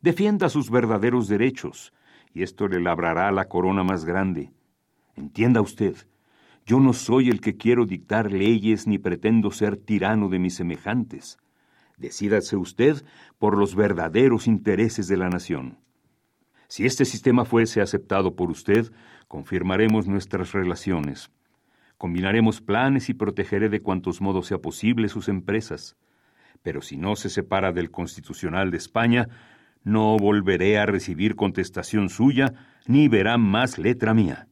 Defienda 0.01 0.49
sus 0.49 0.69
verdaderos 0.69 1.27
derechos, 1.27 1.93
y 2.33 2.43
esto 2.43 2.67
le 2.67 2.79
labrará 2.81 3.31
la 3.31 3.45
corona 3.45 3.83
más 3.83 4.05
grande. 4.05 4.51
Entienda 5.15 5.61
usted, 5.61 5.95
yo 6.65 6.79
no 6.79 6.93
soy 6.93 7.29
el 7.29 7.41
que 7.41 7.57
quiero 7.57 7.85
dictar 7.85 8.31
leyes 8.31 8.87
ni 8.87 8.97
pretendo 8.97 9.51
ser 9.51 9.77
tirano 9.77 10.29
de 10.29 10.39
mis 10.39 10.55
semejantes. 10.55 11.37
Decídase 11.97 12.55
usted 12.55 13.03
por 13.37 13.57
los 13.57 13.75
verdaderos 13.75 14.47
intereses 14.47 15.07
de 15.07 15.17
la 15.17 15.29
nación. 15.29 15.77
Si 16.67 16.85
este 16.85 17.05
sistema 17.05 17.45
fuese 17.45 17.81
aceptado 17.81 18.35
por 18.35 18.49
usted, 18.49 18.91
confirmaremos 19.27 20.07
nuestras 20.07 20.51
relaciones. 20.51 21.31
Combinaremos 21.97 22.61
planes 22.61 23.09
y 23.09 23.13
protegeré 23.13 23.69
de 23.69 23.79
cuantos 23.79 24.21
modos 24.21 24.47
sea 24.47 24.57
posible 24.57 25.09
sus 25.09 25.29
empresas. 25.29 25.95
Pero 26.61 26.81
si 26.81 26.97
no 26.97 27.15
se 27.15 27.29
separa 27.29 27.71
del 27.71 27.91
Constitucional 27.91 28.71
de 28.71 28.77
España, 28.77 29.27
no 29.83 30.17
volveré 30.17 30.77
a 30.79 30.85
recibir 30.85 31.35
contestación 31.35 32.09
suya, 32.09 32.53
ni 32.87 33.07
verá 33.07 33.37
más 33.37 33.77
letra 33.77 34.13
mía. 34.13 34.47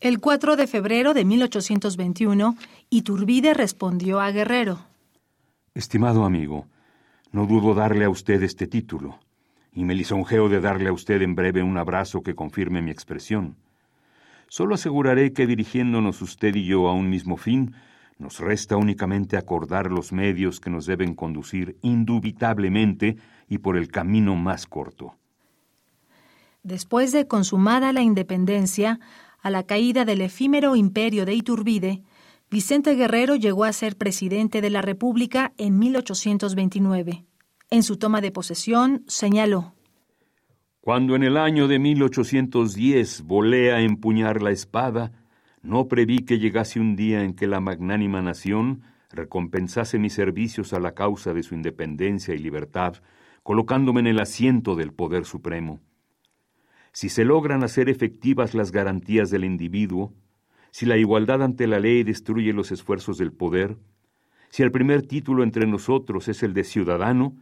El 0.00 0.20
4 0.20 0.56
de 0.56 0.66
febrero 0.66 1.14
de 1.14 1.24
1821, 1.24 2.56
Iturbide 2.90 3.54
respondió 3.54 4.20
a 4.20 4.30
Guerrero. 4.30 4.86
Estimado 5.74 6.24
amigo, 6.24 6.66
no 7.32 7.46
dudo 7.46 7.74
darle 7.74 8.04
a 8.04 8.10
usted 8.10 8.42
este 8.42 8.66
título, 8.66 9.18
y 9.72 9.84
me 9.84 9.94
lisonjeo 9.94 10.48
de 10.48 10.60
darle 10.60 10.90
a 10.90 10.92
usted 10.92 11.22
en 11.22 11.34
breve 11.34 11.62
un 11.62 11.78
abrazo 11.78 12.22
que 12.22 12.34
confirme 12.34 12.82
mi 12.82 12.90
expresión. 12.90 13.56
Solo 14.48 14.74
aseguraré 14.74 15.32
que 15.32 15.46
dirigiéndonos 15.46 16.22
usted 16.22 16.54
y 16.54 16.64
yo 16.64 16.88
a 16.88 16.94
un 16.94 17.10
mismo 17.10 17.36
fin, 17.36 17.74
nos 18.18 18.38
resta 18.38 18.76
únicamente 18.76 19.36
acordar 19.36 19.90
los 19.90 20.12
medios 20.12 20.60
que 20.60 20.70
nos 20.70 20.86
deben 20.86 21.14
conducir 21.14 21.76
indubitablemente 21.82 23.16
y 23.48 23.58
por 23.58 23.76
el 23.76 23.88
camino 23.88 24.36
más 24.36 24.66
corto. 24.66 25.16
Después 26.62 27.12
de 27.12 27.26
consumada 27.26 27.92
la 27.92 28.02
independencia, 28.02 29.00
a 29.42 29.50
la 29.50 29.64
caída 29.64 30.06
del 30.06 30.22
efímero 30.22 30.76
imperio 30.76 31.26
de 31.26 31.34
Iturbide, 31.34 32.02
Vicente 32.50 32.94
Guerrero 32.94 33.36
llegó 33.36 33.64
a 33.64 33.72
ser 33.72 33.96
presidente 33.96 34.60
de 34.60 34.70
la 34.70 34.80
República 34.80 35.52
en 35.58 35.78
1829. 35.78 37.26
En 37.70 37.82
su 37.82 37.96
toma 37.98 38.20
de 38.20 38.30
posesión 38.30 39.04
señaló, 39.06 39.74
Cuando 40.84 41.16
en 41.16 41.22
el 41.22 41.38
año 41.38 41.66
de 41.66 41.78
1810 41.78 43.22
volé 43.22 43.72
a 43.72 43.80
empuñar 43.80 44.42
la 44.42 44.50
espada, 44.50 45.12
no 45.62 45.88
preví 45.88 46.18
que 46.18 46.38
llegase 46.38 46.78
un 46.78 46.94
día 46.94 47.24
en 47.24 47.32
que 47.32 47.46
la 47.46 47.60
magnánima 47.60 48.20
nación 48.20 48.82
recompensase 49.10 49.98
mis 49.98 50.12
servicios 50.12 50.74
a 50.74 50.80
la 50.80 50.92
causa 50.92 51.32
de 51.32 51.42
su 51.42 51.54
independencia 51.54 52.34
y 52.34 52.38
libertad, 52.38 52.96
colocándome 53.42 54.00
en 54.00 54.08
el 54.08 54.20
asiento 54.20 54.76
del 54.76 54.92
poder 54.92 55.24
supremo 55.24 55.80
si 56.94 57.08
se 57.08 57.24
logran 57.24 57.64
hacer 57.64 57.88
efectivas 57.88 58.54
las 58.54 58.70
garantías 58.70 59.28
del 59.28 59.44
individuo, 59.44 60.14
si 60.70 60.86
la 60.86 60.96
igualdad 60.96 61.42
ante 61.42 61.66
la 61.66 61.80
ley 61.80 62.04
destruye 62.04 62.52
los 62.52 62.70
esfuerzos 62.70 63.18
del 63.18 63.32
poder, 63.32 63.76
si 64.48 64.62
el 64.62 64.70
primer 64.70 65.02
título 65.02 65.42
entre 65.42 65.66
nosotros 65.66 66.28
es 66.28 66.44
el 66.44 66.54
de 66.54 66.62
ciudadano, 66.62 67.36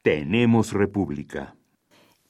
tenemos 0.00 0.72
república. 0.72 1.56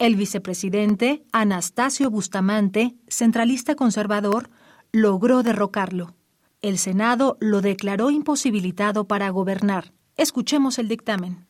El 0.01 0.17
vicepresidente 0.17 1.25
Anastasio 1.31 2.11
Bustamante, 2.11 2.95
centralista 3.09 3.75
conservador, 3.75 4.49
logró 4.93 5.43
derrocarlo. 5.43 6.17
El 6.63 6.79
Senado 6.79 7.37
lo 7.39 7.61
declaró 7.61 8.11
imposibilitado 8.11 9.07
para 9.07 9.29
gobernar. 9.29 9.93
Escuchemos 10.17 10.79
el 10.79 10.89
dictamen. 10.89 11.45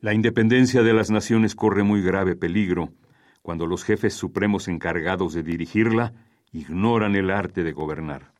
La 0.00 0.12
independencia 0.12 0.82
de 0.82 0.92
las 0.92 1.10
naciones 1.10 1.54
corre 1.54 1.82
muy 1.82 2.02
grave 2.02 2.36
peligro 2.36 2.92
cuando 3.40 3.66
los 3.66 3.84
jefes 3.84 4.12
supremos 4.12 4.68
encargados 4.68 5.32
de 5.32 5.42
dirigirla 5.42 6.12
ignoran 6.52 7.16
el 7.16 7.30
arte 7.30 7.62
de 7.64 7.72
gobernar. 7.72 8.32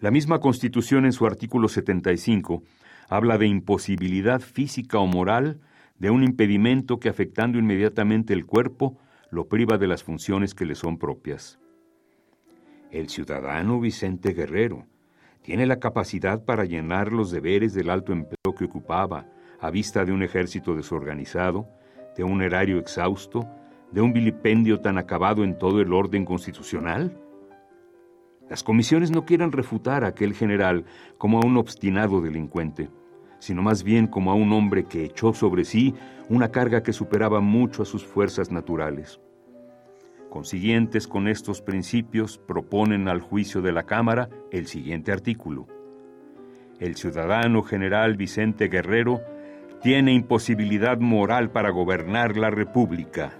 La 0.00 0.10
misma 0.10 0.40
Constitución 0.40 1.04
en 1.04 1.12
su 1.12 1.24
artículo 1.24 1.68
75 1.68 2.64
habla 3.08 3.38
de 3.38 3.46
imposibilidad 3.46 4.40
física 4.40 4.98
o 4.98 5.06
moral 5.06 5.60
de 5.98 6.10
un 6.10 6.22
impedimento 6.22 6.98
que 6.98 7.08
afectando 7.08 7.58
inmediatamente 7.58 8.32
el 8.32 8.46
cuerpo 8.46 8.98
lo 9.30 9.48
priva 9.48 9.78
de 9.78 9.86
las 9.86 10.02
funciones 10.02 10.54
que 10.54 10.66
le 10.66 10.74
son 10.74 10.98
propias. 10.98 11.58
El 12.90 13.08
ciudadano 13.08 13.80
Vicente 13.80 14.32
Guerrero 14.32 14.86
tiene 15.42 15.66
la 15.66 15.80
capacidad 15.80 16.44
para 16.44 16.64
llenar 16.64 17.12
los 17.12 17.30
deberes 17.30 17.74
del 17.74 17.90
alto 17.90 18.12
empleo 18.12 18.54
que 18.56 18.64
ocupaba 18.64 19.26
a 19.60 19.70
vista 19.70 20.04
de 20.04 20.12
un 20.12 20.22
ejército 20.22 20.74
desorganizado, 20.74 21.68
de 22.16 22.24
un 22.24 22.42
erario 22.42 22.78
exhausto 22.78 23.48
de 23.92 24.00
un 24.00 24.12
vilipendio 24.12 24.80
tan 24.80 24.98
acabado 24.98 25.44
en 25.44 25.58
todo 25.58 25.80
el 25.80 25.92
orden 25.92 26.24
constitucional? 26.24 27.16
Las 28.48 28.62
comisiones 28.62 29.10
no 29.10 29.24
quieren 29.24 29.52
refutar 29.52 30.04
a 30.04 30.08
aquel 30.08 30.34
general 30.34 30.84
como 31.18 31.40
a 31.40 31.46
un 31.46 31.56
obstinado 31.56 32.20
delincuente, 32.20 32.90
sino 33.42 33.60
más 33.60 33.82
bien 33.82 34.06
como 34.06 34.30
a 34.30 34.36
un 34.36 34.52
hombre 34.52 34.84
que 34.84 35.04
echó 35.04 35.32
sobre 35.34 35.64
sí 35.64 35.96
una 36.28 36.52
carga 36.52 36.84
que 36.84 36.92
superaba 36.92 37.40
mucho 37.40 37.82
a 37.82 37.84
sus 37.84 38.06
fuerzas 38.06 38.52
naturales. 38.52 39.18
Consiguientes 40.30 41.08
con 41.08 41.26
estos 41.26 41.60
principios, 41.60 42.38
proponen 42.38 43.08
al 43.08 43.20
juicio 43.20 43.60
de 43.60 43.72
la 43.72 43.82
Cámara 43.82 44.28
el 44.52 44.68
siguiente 44.68 45.10
artículo. 45.10 45.66
El 46.78 46.94
ciudadano 46.94 47.64
general 47.64 48.16
Vicente 48.16 48.68
Guerrero 48.68 49.20
tiene 49.82 50.12
imposibilidad 50.12 51.00
moral 51.00 51.50
para 51.50 51.70
gobernar 51.70 52.36
la 52.36 52.50
República. 52.50 53.32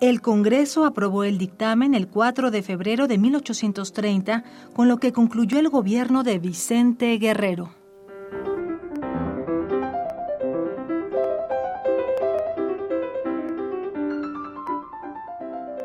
El 0.00 0.20
Congreso 0.20 0.84
aprobó 0.84 1.24
el 1.24 1.36
dictamen 1.38 1.94
el 1.94 2.06
4 2.06 2.52
de 2.52 2.62
febrero 2.62 3.08
de 3.08 3.18
1830, 3.18 4.44
con 4.72 4.86
lo 4.86 4.98
que 4.98 5.12
concluyó 5.12 5.58
el 5.58 5.68
gobierno 5.68 6.22
de 6.22 6.38
Vicente 6.38 7.18
Guerrero. 7.18 7.83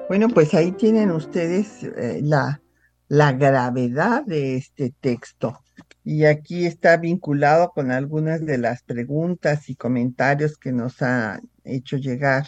Bueno, 0.10 0.28
pues 0.30 0.56
ahí 0.56 0.72
tienen 0.72 1.12
ustedes 1.12 1.84
eh, 1.84 2.20
la, 2.24 2.64
la 3.10 3.32
gravedad 3.32 4.26
de 4.26 4.56
este 4.56 4.92
texto. 5.00 5.60
y 6.04 6.26
aquí 6.26 6.66
está 6.66 6.98
vinculado 6.98 7.70
con 7.70 7.92
algunas 7.92 8.44
de 8.44 8.58
las 8.58 8.82
preguntas 8.82 9.70
y 9.70 9.76
comentarios 9.76 10.58
que 10.58 10.72
nos 10.72 11.04
ha 11.04 11.40
hecho 11.64 11.98
llegar 11.98 12.48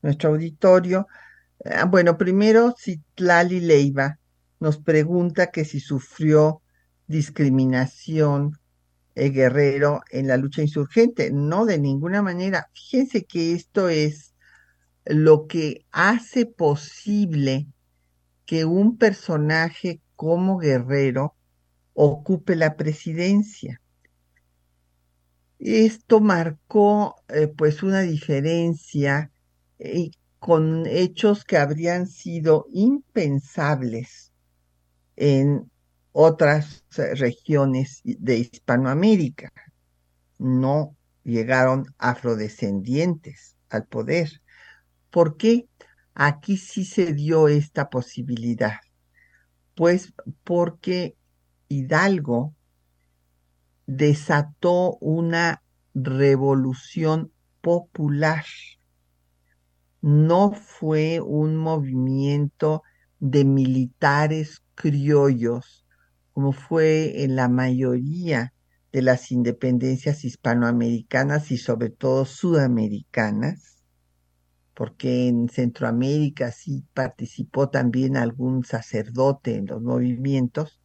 nuestro 0.00 0.30
auditorio. 0.30 1.06
Ah, 1.66 1.84
bueno, 1.84 2.16
primero, 2.16 2.74
Citlali 2.78 3.60
Leiva 3.60 4.18
nos 4.58 4.78
pregunta 4.78 5.48
que 5.48 5.66
si 5.66 5.80
sufrió 5.80 6.62
discriminación 7.08 8.58
eh, 9.14 9.28
Guerrero 9.28 10.00
en 10.10 10.28
la 10.28 10.38
lucha 10.38 10.62
insurgente. 10.62 11.30
No, 11.30 11.66
de 11.66 11.78
ninguna 11.78 12.22
manera. 12.22 12.70
Fíjense 12.72 13.24
que 13.24 13.52
esto 13.52 13.90
es 13.90 14.31
lo 15.04 15.46
que 15.46 15.84
hace 15.90 16.46
posible 16.46 17.66
que 18.46 18.64
un 18.64 18.96
personaje 18.98 20.00
como 20.16 20.58
Guerrero 20.58 21.34
ocupe 21.94 22.56
la 22.56 22.76
presidencia. 22.76 23.80
Esto 25.58 26.20
marcó 26.20 27.16
eh, 27.28 27.46
pues 27.48 27.82
una 27.82 28.00
diferencia 28.00 29.30
eh, 29.78 30.10
con 30.38 30.86
hechos 30.86 31.44
que 31.44 31.56
habrían 31.56 32.08
sido 32.08 32.66
impensables 32.72 34.32
en 35.14 35.70
otras 36.10 36.84
eh, 36.98 37.14
regiones 37.14 38.00
de 38.04 38.38
Hispanoamérica. 38.38 39.52
No 40.38 40.96
llegaron 41.22 41.86
afrodescendientes 41.98 43.56
al 43.70 43.86
poder. 43.86 44.41
¿Por 45.12 45.36
qué? 45.36 45.68
Aquí 46.14 46.56
sí 46.56 46.86
se 46.86 47.12
dio 47.12 47.46
esta 47.46 47.90
posibilidad. 47.90 48.78
Pues 49.74 50.14
porque 50.42 51.16
Hidalgo 51.68 52.54
desató 53.86 54.96
una 55.02 55.62
revolución 55.94 57.30
popular. 57.60 58.44
No 60.00 60.52
fue 60.52 61.20
un 61.20 61.56
movimiento 61.56 62.82
de 63.20 63.44
militares 63.44 64.62
criollos, 64.74 65.84
como 66.32 66.52
fue 66.52 67.22
en 67.22 67.36
la 67.36 67.50
mayoría 67.50 68.54
de 68.92 69.02
las 69.02 69.30
independencias 69.30 70.24
hispanoamericanas 70.24 71.50
y 71.50 71.58
sobre 71.58 71.90
todo 71.90 72.24
sudamericanas, 72.24 73.71
porque 74.74 75.28
en 75.28 75.48
Centroamérica 75.48 76.50
sí 76.52 76.84
participó 76.94 77.68
también 77.70 78.16
algún 78.16 78.64
sacerdote 78.64 79.56
en 79.56 79.66
los 79.66 79.82
movimientos, 79.82 80.80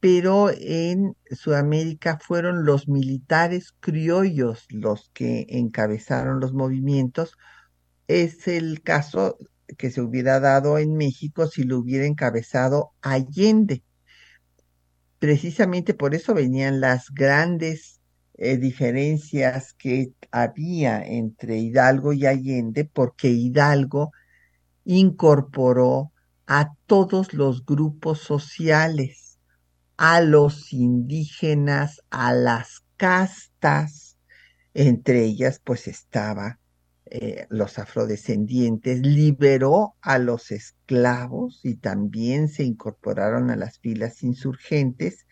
pero 0.00 0.50
en 0.50 1.16
Sudamérica 1.30 2.18
fueron 2.20 2.64
los 2.64 2.88
militares 2.88 3.72
criollos 3.80 4.66
los 4.70 5.10
que 5.12 5.46
encabezaron 5.48 6.40
los 6.40 6.52
movimientos. 6.52 7.36
Es 8.06 8.46
el 8.48 8.82
caso 8.82 9.38
que 9.76 9.90
se 9.90 10.00
hubiera 10.00 10.40
dado 10.40 10.78
en 10.78 10.94
México 10.96 11.46
si 11.46 11.64
lo 11.64 11.78
hubiera 11.78 12.06
encabezado 12.06 12.92
Allende. 13.02 13.82
Precisamente 15.18 15.94
por 15.94 16.14
eso 16.14 16.32
venían 16.32 16.80
las 16.80 17.10
grandes 17.10 17.97
eh, 18.38 18.56
diferencias 18.56 19.74
que 19.74 20.12
había 20.30 21.04
entre 21.04 21.58
Hidalgo 21.58 22.12
y 22.12 22.26
Allende, 22.26 22.84
porque 22.84 23.28
Hidalgo 23.28 24.12
incorporó 24.84 26.12
a 26.46 26.72
todos 26.86 27.34
los 27.34 27.66
grupos 27.66 28.20
sociales 28.20 29.28
a 29.98 30.20
los 30.20 30.72
indígenas, 30.72 32.00
a 32.10 32.32
las 32.32 32.84
castas, 32.96 34.16
entre 34.72 35.24
ellas 35.24 35.60
pues 35.62 35.88
estaba 35.88 36.60
eh, 37.06 37.46
los 37.50 37.78
afrodescendientes, 37.78 39.00
liberó 39.00 39.96
a 40.00 40.18
los 40.18 40.52
esclavos 40.52 41.60
y 41.64 41.74
también 41.74 42.48
se 42.48 42.62
incorporaron 42.62 43.50
a 43.50 43.56
las 43.56 43.80
filas 43.80 44.22
insurgentes 44.22 45.26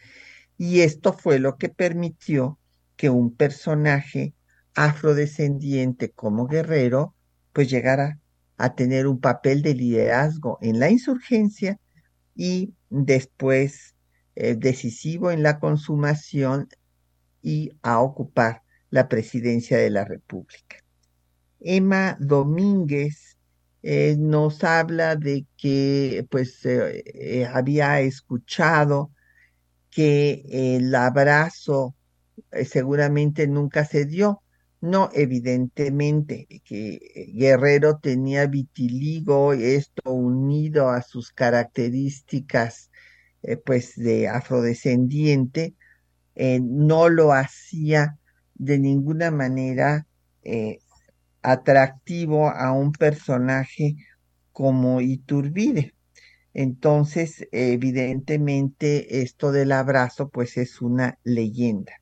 y 0.59 0.81
esto 0.81 1.13
fue 1.13 1.39
lo 1.39 1.57
que 1.59 1.69
permitió 1.69 2.59
que 2.97 3.11
un 3.11 3.35
personaje 3.35 4.35
afrodescendiente 4.75 6.11
como 6.11 6.47
guerrero 6.47 7.15
pues 7.53 7.71
llegara 7.71 8.19
a 8.59 8.75
tener 8.75 9.07
un 9.07 9.21
papel 9.21 9.63
de 9.63 9.75
liderazgo 9.75 10.59
en 10.61 10.79
la 10.79 10.91
insurgencia 10.91 11.79
y 12.35 12.75
después 12.91 13.95
eh, 14.35 14.55
decisivo 14.55 15.31
en 15.31 15.43
la 15.43 15.59
consumación 15.59 16.69
y 17.43 17.71
a 17.83 18.01
ocupar 18.01 18.63
la 18.91 19.09
presidencia 19.09 19.79
de 19.79 19.91
la 19.91 20.05
República. 20.05 20.77
Emma 21.61 22.17
Domínguez 22.21 23.39
eh, 23.83 24.17
nos 24.19 24.63
habla 24.65 25.17
de 25.17 25.47
que 25.57 26.27
pues 26.31 26.61
eh, 26.65 27.49
había 27.51 28.01
escuchado 28.01 29.11
que 29.91 30.45
el 30.51 30.95
abrazo 30.95 31.96
seguramente 32.65 33.47
nunca 33.47 33.85
se 33.85 34.05
dio. 34.07 34.43
No, 34.81 35.11
evidentemente, 35.15 36.47
que 36.65 37.33
Guerrero 37.35 37.99
tenía 37.99 38.47
vitiligo, 38.47 39.53
esto 39.55 40.13
unido 40.13 40.91
a 40.91 41.03
sus 41.03 41.33
características 41.33 42.91
eh, 43.43 43.57
pues 43.57 43.95
de 43.97 44.29
afrodescendiente, 44.29 45.75
eh, 46.35 46.61
no 46.61 47.09
lo 47.09 47.33
hacía 47.33 48.19
de 48.55 48.79
ninguna 48.79 49.31
manera 49.31 50.07
eh, 50.43 50.81
atractivo 51.43 52.49
a 52.51 52.73
un 52.73 52.93
personaje 52.93 53.97
como 54.53 55.01
Iturbide. 55.01 55.95
Entonces, 56.55 57.47
evidentemente, 57.53 59.23
esto 59.23 59.53
del 59.53 59.73
abrazo, 59.73 60.29
pues 60.29 60.57
es 60.57 60.81
una 60.83 61.19
leyenda. 61.23 61.93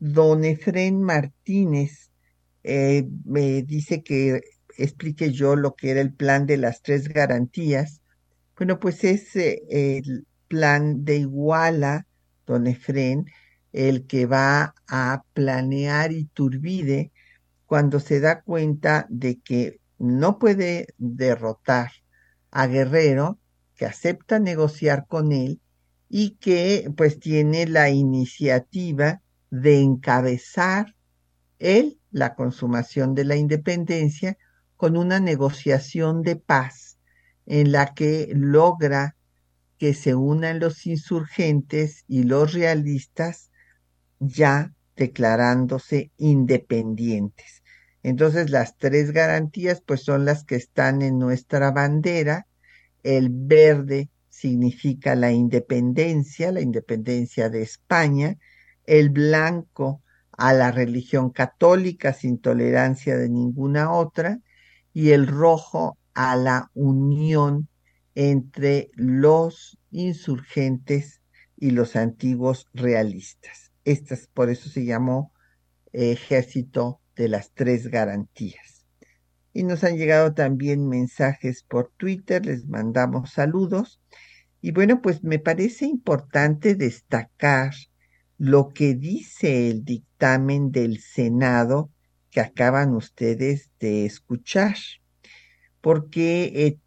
Don 0.00 0.44
Efren 0.44 1.02
Martínez 1.02 2.10
me 2.62 3.62
dice 3.62 4.04
que 4.04 4.40
explique 4.76 5.32
yo 5.32 5.56
lo 5.56 5.74
que 5.74 5.90
era 5.90 6.00
el 6.00 6.12
plan 6.12 6.46
de 6.46 6.56
las 6.56 6.82
tres 6.82 7.08
garantías. 7.08 8.00
Bueno, 8.56 8.78
pues 8.78 9.02
es 9.02 9.34
el 9.34 10.24
plan 10.46 11.04
de 11.04 11.16
Iguala, 11.16 12.06
don 12.46 12.68
Efren, 12.68 13.26
el 13.72 14.06
que 14.06 14.26
va 14.26 14.72
a 14.86 15.24
planear 15.32 16.12
Iturbide 16.12 17.10
cuando 17.66 17.98
se 17.98 18.20
da 18.20 18.42
cuenta 18.42 19.04
de 19.10 19.40
que 19.40 19.80
no 19.98 20.38
puede 20.38 20.94
derrotar 20.96 21.90
a 22.52 22.68
Guerrero, 22.68 23.40
que 23.74 23.84
acepta 23.84 24.38
negociar 24.38 25.06
con 25.08 25.32
él 25.32 25.60
y 26.08 26.36
que 26.36 26.88
pues 26.96 27.18
tiene 27.18 27.66
la 27.66 27.90
iniciativa 27.90 29.22
de 29.50 29.80
encabezar 29.80 30.94
él 31.58 32.00
la 32.10 32.34
consumación 32.34 33.14
de 33.14 33.24
la 33.24 33.36
independencia 33.36 34.38
con 34.76 34.96
una 34.96 35.20
negociación 35.20 36.22
de 36.22 36.36
paz 36.36 36.98
en 37.46 37.72
la 37.72 37.94
que 37.94 38.28
logra 38.32 39.16
que 39.78 39.94
se 39.94 40.14
unan 40.14 40.60
los 40.60 40.86
insurgentes 40.86 42.04
y 42.08 42.24
los 42.24 42.52
realistas 42.52 43.50
ya 44.18 44.72
declarándose 44.96 46.10
independientes. 46.16 47.62
Entonces 48.02 48.50
las 48.50 48.76
tres 48.76 49.12
garantías 49.12 49.82
pues 49.84 50.02
son 50.02 50.24
las 50.24 50.44
que 50.44 50.56
están 50.56 51.02
en 51.02 51.18
nuestra 51.18 51.70
bandera. 51.70 52.46
El 53.02 53.30
verde 53.30 54.10
significa 54.28 55.14
la 55.14 55.32
independencia, 55.32 56.52
la 56.52 56.60
independencia 56.60 57.48
de 57.48 57.62
España. 57.62 58.38
El 58.88 59.10
blanco 59.10 60.02
a 60.32 60.54
la 60.54 60.70
religión 60.70 61.28
católica 61.28 62.14
sin 62.14 62.38
tolerancia 62.38 63.18
de 63.18 63.28
ninguna 63.28 63.92
otra. 63.92 64.40
Y 64.94 65.10
el 65.10 65.26
rojo 65.26 65.98
a 66.14 66.36
la 66.36 66.70
unión 66.72 67.68
entre 68.14 68.90
los 68.94 69.78
insurgentes 69.90 71.20
y 71.58 71.72
los 71.72 71.96
antiguos 71.96 72.66
realistas. 72.72 73.72
Estas, 73.84 74.26
por 74.26 74.48
eso 74.48 74.70
se 74.70 74.86
llamó 74.86 75.32
Ejército 75.92 77.00
de 77.14 77.28
las 77.28 77.52
Tres 77.52 77.88
Garantías. 77.88 78.86
Y 79.52 79.64
nos 79.64 79.84
han 79.84 79.98
llegado 79.98 80.32
también 80.32 80.88
mensajes 80.88 81.62
por 81.62 81.92
Twitter, 81.96 82.46
les 82.46 82.66
mandamos 82.66 83.32
saludos. 83.32 84.00
Y 84.62 84.72
bueno, 84.72 85.02
pues 85.02 85.22
me 85.22 85.38
parece 85.38 85.84
importante 85.84 86.74
destacar 86.74 87.74
lo 88.38 88.68
que 88.68 88.94
dice 88.94 89.68
el 89.68 89.84
dictamen 89.84 90.70
del 90.70 91.00
Senado 91.00 91.90
que 92.30 92.40
acaban 92.40 92.94
ustedes 92.94 93.70
de 93.80 94.06
escuchar, 94.06 94.76
porque 95.80 96.44
eh, 96.54 96.78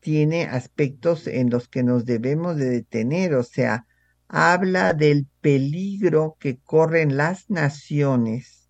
tiene 0.00 0.44
aspectos 0.44 1.28
en 1.28 1.50
los 1.50 1.68
que 1.68 1.84
nos 1.84 2.04
debemos 2.04 2.56
de 2.56 2.68
detener, 2.68 3.34
o 3.34 3.44
sea, 3.44 3.86
habla 4.26 4.92
del 4.92 5.26
peligro 5.40 6.36
que 6.40 6.58
corren 6.58 7.16
las 7.16 7.48
naciones 7.48 8.68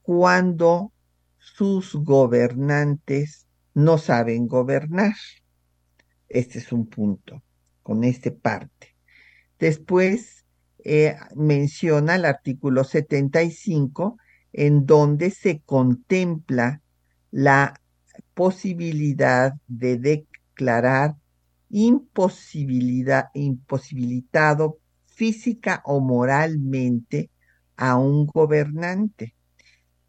cuando 0.00 0.92
sus 1.38 1.94
gobernantes 1.94 3.46
no 3.74 3.98
saben 3.98 4.48
gobernar. 4.48 5.14
Este 6.28 6.58
es 6.58 6.72
un 6.72 6.86
punto, 6.86 7.42
con 7.82 8.04
este 8.04 8.30
parte. 8.30 8.96
Después 9.58 10.41
eh, 10.84 11.16
menciona 11.36 12.16
el 12.16 12.24
artículo 12.24 12.84
75, 12.84 14.16
en 14.52 14.84
donde 14.84 15.30
se 15.30 15.60
contempla 15.60 16.82
la 17.30 17.80
posibilidad 18.34 19.54
de 19.68 19.98
declarar 19.98 21.16
imposibilidad, 21.70 23.28
imposibilitado 23.34 24.78
física 25.06 25.82
o 25.84 26.00
moralmente 26.00 27.30
a 27.76 27.96
un 27.96 28.26
gobernante. 28.26 29.34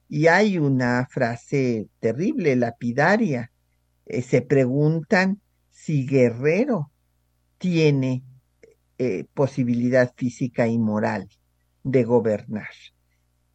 Y 0.09 0.27
hay 0.27 0.57
una 0.57 1.07
frase 1.09 1.87
terrible, 1.99 2.55
lapidaria. 2.55 3.51
Eh, 4.05 4.21
se 4.21 4.41
preguntan 4.41 5.41
si 5.71 6.05
Guerrero 6.05 6.91
tiene 7.57 8.23
eh, 8.97 9.25
posibilidad 9.33 10.13
física 10.15 10.67
y 10.67 10.77
moral 10.77 11.29
de 11.83 12.03
gobernar. 12.03 12.69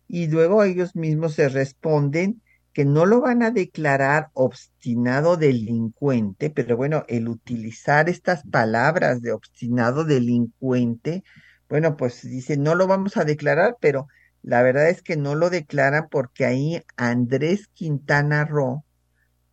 Y 0.06 0.26
luego 0.28 0.64
ellos 0.64 0.96
mismos 0.96 1.34
se 1.34 1.48
responden 1.48 2.42
que 2.72 2.84
no 2.84 3.06
lo 3.06 3.20
van 3.20 3.42
a 3.42 3.50
declarar 3.50 4.28
obstinado 4.34 5.36
delincuente, 5.36 6.48
pero 6.50 6.76
bueno, 6.76 7.04
el 7.08 7.28
utilizar 7.28 8.08
estas 8.08 8.44
palabras 8.44 9.20
de 9.20 9.32
obstinado 9.32 10.04
delincuente, 10.04 11.24
bueno, 11.68 11.96
pues 11.96 12.22
dice, 12.22 12.56
no 12.56 12.76
lo 12.76 12.86
vamos 12.86 13.16
a 13.16 13.24
declarar, 13.24 13.76
pero 13.80 14.06
la 14.42 14.62
verdad 14.62 14.88
es 14.90 15.02
que 15.02 15.16
no 15.16 15.34
lo 15.34 15.50
declaran 15.50 16.08
porque 16.08 16.44
ahí 16.44 16.82
Andrés 16.96 17.66
Quintana 17.74 18.44
Roo, 18.44 18.84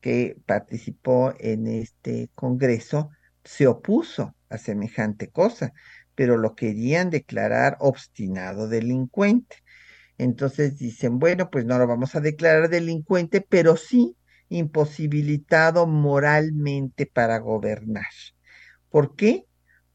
que 0.01 0.37
participó 0.45 1.33
en 1.39 1.65
este 1.65 2.29
Congreso, 2.35 3.09
se 3.43 3.65
opuso 3.65 4.34
a 4.49 4.57
semejante 4.57 5.29
cosa, 5.29 5.73
pero 6.15 6.37
lo 6.37 6.55
querían 6.55 7.09
declarar 7.09 7.77
obstinado 7.79 8.67
delincuente. 8.67 9.57
Entonces 10.17 10.77
dicen, 10.77 11.19
bueno, 11.19 11.49
pues 11.49 11.65
no 11.65 11.77
lo 11.77 11.87
vamos 11.87 12.15
a 12.15 12.21
declarar 12.21 12.69
delincuente, 12.69 13.41
pero 13.41 13.75
sí 13.75 14.15
imposibilitado 14.49 15.87
moralmente 15.87 17.05
para 17.05 17.39
gobernar. 17.39 18.05
¿Por 18.89 19.15
qué? 19.15 19.45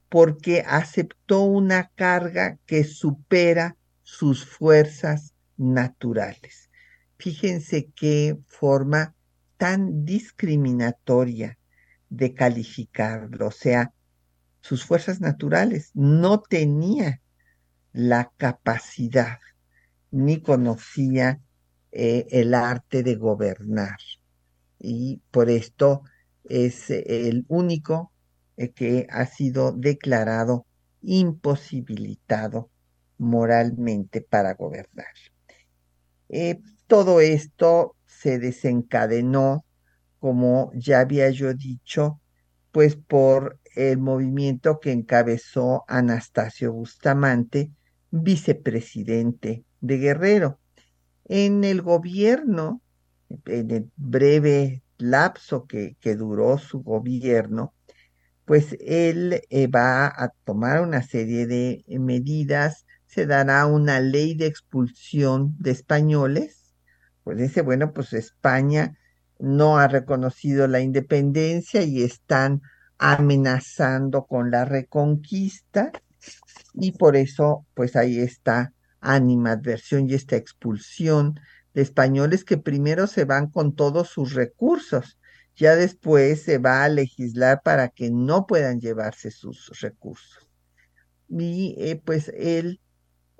Porque 0.09 0.65
aceptó 0.67 1.43
una 1.43 1.91
carga 1.95 2.59
que 2.67 2.85
supera 2.85 3.77
sus 4.03 4.45
fuerzas 4.45 5.35
naturales. 5.57 6.71
Fíjense 7.17 7.91
qué 7.95 8.37
forma 8.47 9.15
tan 9.57 10.05
discriminatoria 10.05 11.59
de 12.09 12.35
calificarlo, 12.35 13.49
o 13.49 13.51
sea, 13.53 13.93
sus 14.61 14.85
fuerzas 14.85 15.21
naturales 15.21 15.91
no 15.95 16.41
tenía 16.41 17.21
la 17.93 18.31
capacidad 18.37 19.39
ni 20.11 20.41
conocía 20.41 21.41
eh, 21.93 22.27
el 22.31 22.55
arte 22.55 23.03
de 23.03 23.17
gobernar. 23.17 23.99
Y 24.79 25.21
por 25.31 25.51
esto 25.51 26.03
es 26.45 26.91
el 26.91 27.45
único 27.49 28.13
eh, 28.57 28.71
que 28.71 29.07
ha 29.11 29.27
sido 29.27 29.73
declarado 29.73 30.67
imposibilitado 31.03 32.71
moralmente 33.19 34.21
para 34.21 34.55
gobernar. 34.55 35.15
Eh, 36.29 36.61
todo 36.87 37.21
esto 37.21 37.97
se 38.07 38.39
desencadenó, 38.39 39.65
como 40.19 40.73
ya 40.75 41.01
había 41.01 41.31
yo 41.31 41.55
dicho, 41.55 42.21
pues 42.73 42.97
por 42.97 43.60
el 43.75 43.99
movimiento 43.99 44.81
que 44.81 44.93
encabezó 44.93 45.85
Anastasio 45.89 46.73
Bustamante, 46.73 47.71
vicepresidente 48.11 49.65
de 49.81 49.99
Guerrero. 49.99 50.59
En 51.25 51.65
el 51.65 51.83
gobierno, 51.83 52.83
en 53.47 53.71
el 53.71 53.91
breve 53.97 54.83
lapso 54.99 55.67
que, 55.67 55.97
duró 56.17 56.59
su 56.59 56.83
gobierno, 56.83 57.75
pues 58.45 58.77
él 58.81 59.43
eh, 59.49 59.67
va 59.69 60.07
a 60.07 60.33
tomar 60.45 60.83
una 60.83 61.03
serie 61.03 61.47
de 61.47 61.85
medidas, 61.87 62.87
se 63.07 63.27
dará 63.27 63.67
una 63.67 64.01
ley 64.01 64.35
de 64.35 64.47
expulsión 64.47 65.57
de 65.59 65.71
españoles, 65.71 66.75
pues 67.23 67.39
dice, 67.39 67.63
bueno, 67.63 67.93
pues 67.93 68.13
España 68.13 68.97
no 69.39 69.79
ha 69.79 69.89
reconocido 69.89 70.67
la 70.67 70.81
independencia 70.81 71.83
y 71.83 72.03
están 72.03 72.63
amenazando 73.03 74.27
con 74.27 74.51
la 74.51 74.67
reconquista 74.67 75.91
y 76.75 76.93
por 76.93 77.17
eso 77.17 77.67
pues 77.73 77.97
ahí 77.97 78.19
está 78.19 78.75
animadversión 79.01 80.09
y 80.09 80.15
esta 80.15 80.37
expulsión 80.37 81.41
de 81.73 81.81
españoles 81.81 82.45
que 82.45 82.59
primero 82.59 83.07
se 83.07 83.25
van 83.25 83.49
con 83.49 83.75
todos 83.75 84.09
sus 84.09 84.35
recursos, 84.35 85.19
ya 85.57 85.77
después 85.77 86.43
se 86.43 86.59
va 86.59 86.85
a 86.85 86.91
legislar 86.91 87.63
para 87.63 87.89
que 87.89 88.11
no 88.11 88.47
puedan 88.47 88.81
llevarse 88.81 89.31
sus 89.31 89.81
recursos. 89.81 90.47
Y 91.29 91.77
eh, 91.79 92.01
pues 92.05 92.31
él 92.37 92.81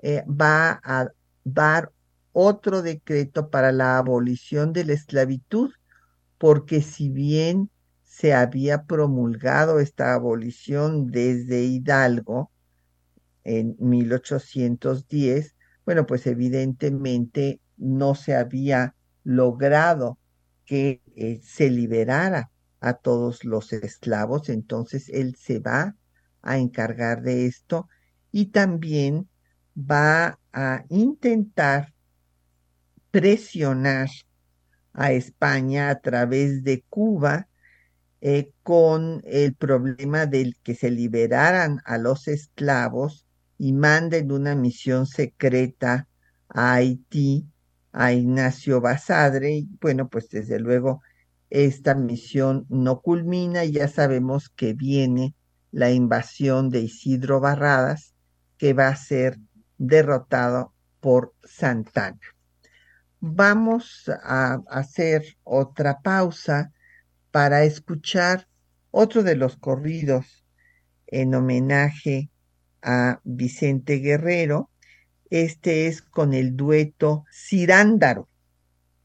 eh, 0.01 0.23
va 0.27 0.81
a 0.83 1.09
dar 1.43 1.91
otro 2.31 2.81
decreto 2.81 3.51
para 3.51 3.71
la 3.71 3.99
abolición 3.99 4.73
de 4.73 4.85
la 4.85 4.93
esclavitud, 4.93 5.71
porque 6.39 6.81
si 6.81 7.09
bien 7.09 7.69
se 8.21 8.35
había 8.35 8.83
promulgado 8.83 9.79
esta 9.79 10.13
abolición 10.13 11.07
desde 11.09 11.63
Hidalgo, 11.63 12.51
en 13.43 13.75
1810, 13.79 15.55
bueno, 15.87 16.05
pues 16.05 16.27
evidentemente 16.27 17.61
no 17.77 18.13
se 18.13 18.35
había 18.35 18.93
logrado 19.23 20.19
que 20.65 21.01
eh, 21.15 21.39
se 21.41 21.71
liberara 21.71 22.51
a 22.79 22.93
todos 22.93 23.43
los 23.43 23.73
esclavos, 23.73 24.49
entonces 24.49 25.09
él 25.09 25.35
se 25.35 25.57
va 25.57 25.95
a 26.43 26.59
encargar 26.59 27.23
de 27.23 27.47
esto 27.47 27.89
y 28.31 28.51
también 28.51 29.27
va 29.75 30.37
a 30.53 30.85
intentar 30.89 31.95
presionar 33.09 34.09
a 34.93 35.11
España 35.11 35.89
a 35.89 35.99
través 36.01 36.63
de 36.63 36.85
Cuba 36.87 37.47
eh, 38.21 38.51
con 38.61 39.23
el 39.25 39.55
problema 39.55 40.27
del 40.27 40.55
que 40.61 40.75
se 40.75 40.91
liberaran 40.91 41.81
a 41.85 41.97
los 41.97 42.27
esclavos 42.27 43.25
y 43.57 43.73
manden 43.73 44.31
una 44.31 44.55
misión 44.55 45.07
secreta 45.07 46.07
a 46.47 46.75
Haití, 46.75 47.47
a 47.91 48.13
Ignacio 48.13 48.79
Basadre. 48.79 49.51
Y 49.53 49.69
bueno, 49.81 50.07
pues 50.07 50.29
desde 50.29 50.59
luego 50.59 51.01
esta 51.49 51.95
misión 51.95 52.67
no 52.69 53.01
culmina 53.01 53.65
y 53.65 53.71
ya 53.71 53.87
sabemos 53.87 54.49
que 54.49 54.73
viene 54.73 55.33
la 55.71 55.91
invasión 55.91 56.69
de 56.69 56.81
Isidro 56.81 57.39
Barradas, 57.39 58.13
que 58.57 58.73
va 58.73 58.89
a 58.89 58.95
ser 58.95 59.39
derrotado 59.79 60.73
por 60.99 61.33
Santana. 61.43 62.19
Vamos 63.19 64.09
a 64.23 64.59
hacer 64.69 65.23
otra 65.43 66.01
pausa 66.01 66.71
para 67.31 67.63
escuchar 67.63 68.47
otro 68.91 69.23
de 69.23 69.35
los 69.35 69.57
corridos 69.57 70.45
en 71.07 71.33
homenaje 71.33 72.29
a 72.81 73.21
Vicente 73.23 73.95
Guerrero. 73.95 74.69
Este 75.29 75.87
es 75.87 76.01
con 76.01 76.33
el 76.33 76.57
dueto 76.57 77.25
Cirándaro 77.31 78.27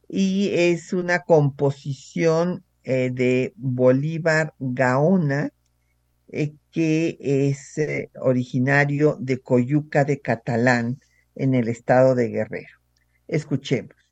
y 0.09 0.49
es 0.53 0.93
una 0.93 1.19
composición 1.23 2.63
eh, 2.83 3.11
de 3.11 3.53
Bolívar 3.55 4.53
Gaona 4.59 5.51
eh, 6.29 6.55
que 6.71 7.17
es 7.19 7.77
eh, 7.77 8.11
originario 8.19 9.17
de 9.19 9.39
Coyuca 9.39 10.03
de 10.03 10.19
Catalán 10.19 10.99
en 11.35 11.53
el 11.55 11.69
estado 11.69 12.15
de 12.15 12.27
Guerrero. 12.27 12.79
Escuchemos. 13.27 14.06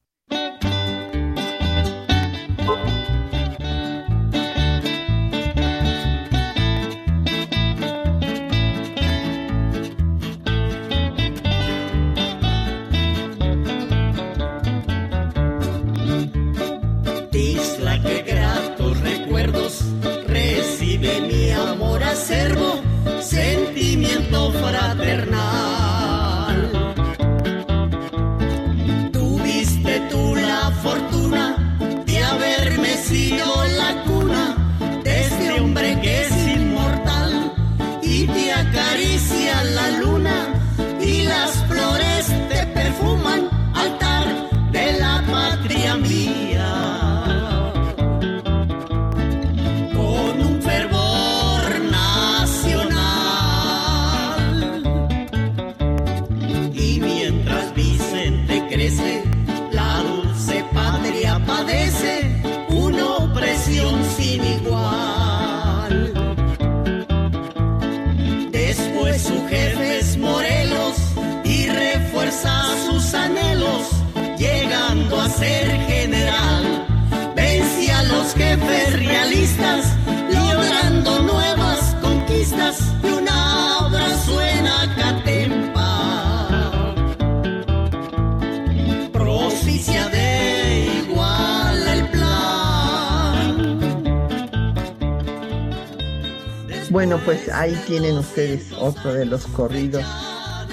Bueno, 96.95 97.19
pues 97.25 97.49
ahí 97.49 97.75
tienen 97.87 98.17
ustedes 98.17 98.71
otro 98.71 99.13
de 99.13 99.25
los 99.25 99.45
corridos 99.47 100.05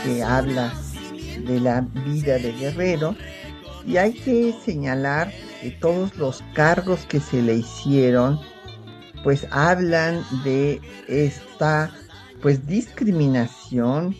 que 0.05 0.23
habla 0.23 0.73
de 1.45 1.59
la 1.59 1.81
vida 1.81 2.39
de 2.39 2.53
Guerrero. 2.53 3.17
Y 3.85 3.97
hay 3.97 4.13
que 4.13 4.55
señalar 4.65 5.33
que 5.61 5.73
todos 5.73 6.15
los 6.17 6.41
cargos 6.55 7.07
que 7.07 7.19
se 7.19 7.43
le 7.43 7.57
hicieron, 7.57 8.39
pues 9.25 9.49
hablan 9.51 10.23
de 10.45 10.81
esta 11.09 11.93
pues 12.41 12.69
discriminación 12.69 14.15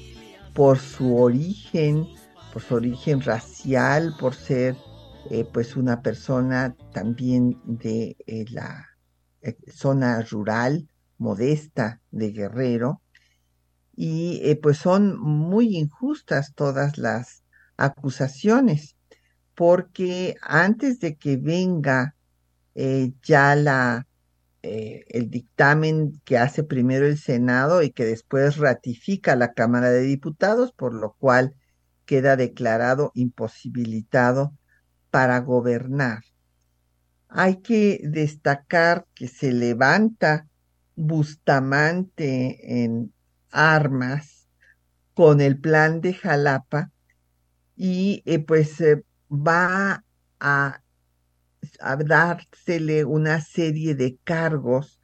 por 0.55 0.81
su 0.81 1.17
origen, 1.17 2.09
por 2.53 2.63
su 2.63 2.75
origen 2.75 3.21
racial, 3.21 4.13
por 4.19 4.35
ser 4.35 4.75
eh, 5.31 5.47
pues 5.53 5.77
una 5.77 6.03
persona 6.03 6.75
también 6.93 7.61
de 7.65 8.17
eh, 8.27 8.45
la 8.51 8.89
eh, 9.43 9.55
zona 9.73 10.21
rural 10.23 10.89
modesta 11.23 12.01
de 12.11 12.33
Guerrero 12.33 13.01
y 13.95 14.41
eh, 14.45 14.57
pues 14.57 14.79
son 14.79 15.19
muy 15.19 15.77
injustas 15.77 16.53
todas 16.55 16.99
las 16.99 17.45
acusaciones 17.77 18.97
porque 19.55 20.35
antes 20.43 21.01
de 21.01 21.17
que 21.17 21.37
venga 21.37 22.15
eh, 22.75 23.13
ya 23.23 23.55
la 23.55 24.07
eh, 24.65 25.05
el 25.09 25.29
dictamen 25.29 26.21
que 26.25 26.39
hace 26.39 26.63
primero 26.63 27.07
el 27.07 27.19
Senado 27.19 27.83
y 27.83 27.91
que 27.91 28.05
después 28.05 28.59
ratifica 28.59 29.35
la 29.35 29.55
Cámara 29.55 29.91
de 29.91 30.03
Diputados, 30.03 30.71
por 30.73 30.95
lo 30.95 31.15
cual 31.15 31.57
queda 32.07 32.37
declarado 32.37 33.11
imposibilitado 33.15 34.57
para 35.11 35.41
gobernar. 35.41 36.23
Hay 37.29 37.57
que 37.57 38.03
destacar 38.05 39.07
que 39.15 39.27
se 39.27 39.53
levanta 39.53 40.47
Bustamante 40.97 42.85
en 42.85 43.13
armas 43.51 44.49
con 45.15 45.41
el 45.41 45.59
plan 45.59 46.01
de 46.01 46.15
Jalapa 46.15 46.91
y 47.77 48.23
eh, 48.27 48.39
pues 48.39 48.81
eh, 48.81 49.03
va 49.31 50.05
a, 50.41 50.83
a 51.81 51.97
dársele 51.97 53.05
una 53.05 53.41
serie 53.41 53.95
de 53.95 54.19
cargos 54.25 55.01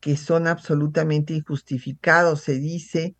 que 0.00 0.16
son 0.16 0.48
absolutamente 0.48 1.34
injustificados. 1.34 2.42
Se 2.42 2.58
dice 2.58 3.14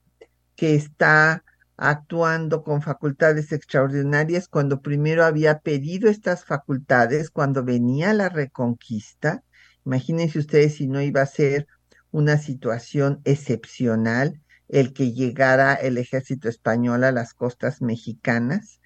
que 0.56 0.74
está 0.74 1.44
actuando 1.76 2.62
con 2.62 2.82
facultades 2.82 3.52
extraordinarias 3.52 4.48
cuando 4.48 4.82
primero 4.82 5.24
había 5.24 5.60
pedido 5.60 6.08
estas 6.08 6.44
facultades, 6.44 7.30
cuando 7.30 7.64
venía 7.64 8.12
la 8.12 8.28
reconquista. 8.28 9.42
Imagínense 9.84 10.38
ustedes 10.38 10.74
si 10.76 10.86
no 10.86 11.00
iba 11.00 11.22
a 11.22 11.26
ser 11.26 11.66
una 12.12 12.38
situación 12.38 13.20
excepcional 13.24 14.40
el 14.68 14.92
que 14.92 15.12
llegara 15.12 15.74
el 15.74 15.98
ejército 15.98 16.48
español 16.48 17.04
a 17.04 17.12
las 17.12 17.34
costas 17.34 17.82
mexicanas. 17.82 18.80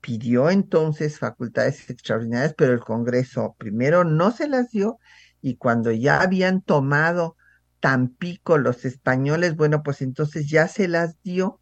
Pidió 0.00 0.48
entonces 0.48 1.18
facultades 1.18 1.90
extraordinarias, 1.90 2.54
pero 2.56 2.72
el 2.72 2.80
Congreso 2.80 3.54
primero 3.58 4.04
no 4.04 4.30
se 4.30 4.48
las 4.48 4.70
dio 4.70 4.98
y 5.42 5.56
cuando 5.56 5.92
ya 5.92 6.22
habían 6.22 6.62
tomado 6.62 7.36
Tampico 7.80 8.58
los 8.58 8.84
españoles, 8.84 9.54
bueno, 9.54 9.84
pues 9.84 10.02
entonces 10.02 10.48
ya 10.48 10.66
se 10.66 10.88
las 10.88 11.22
dio 11.22 11.60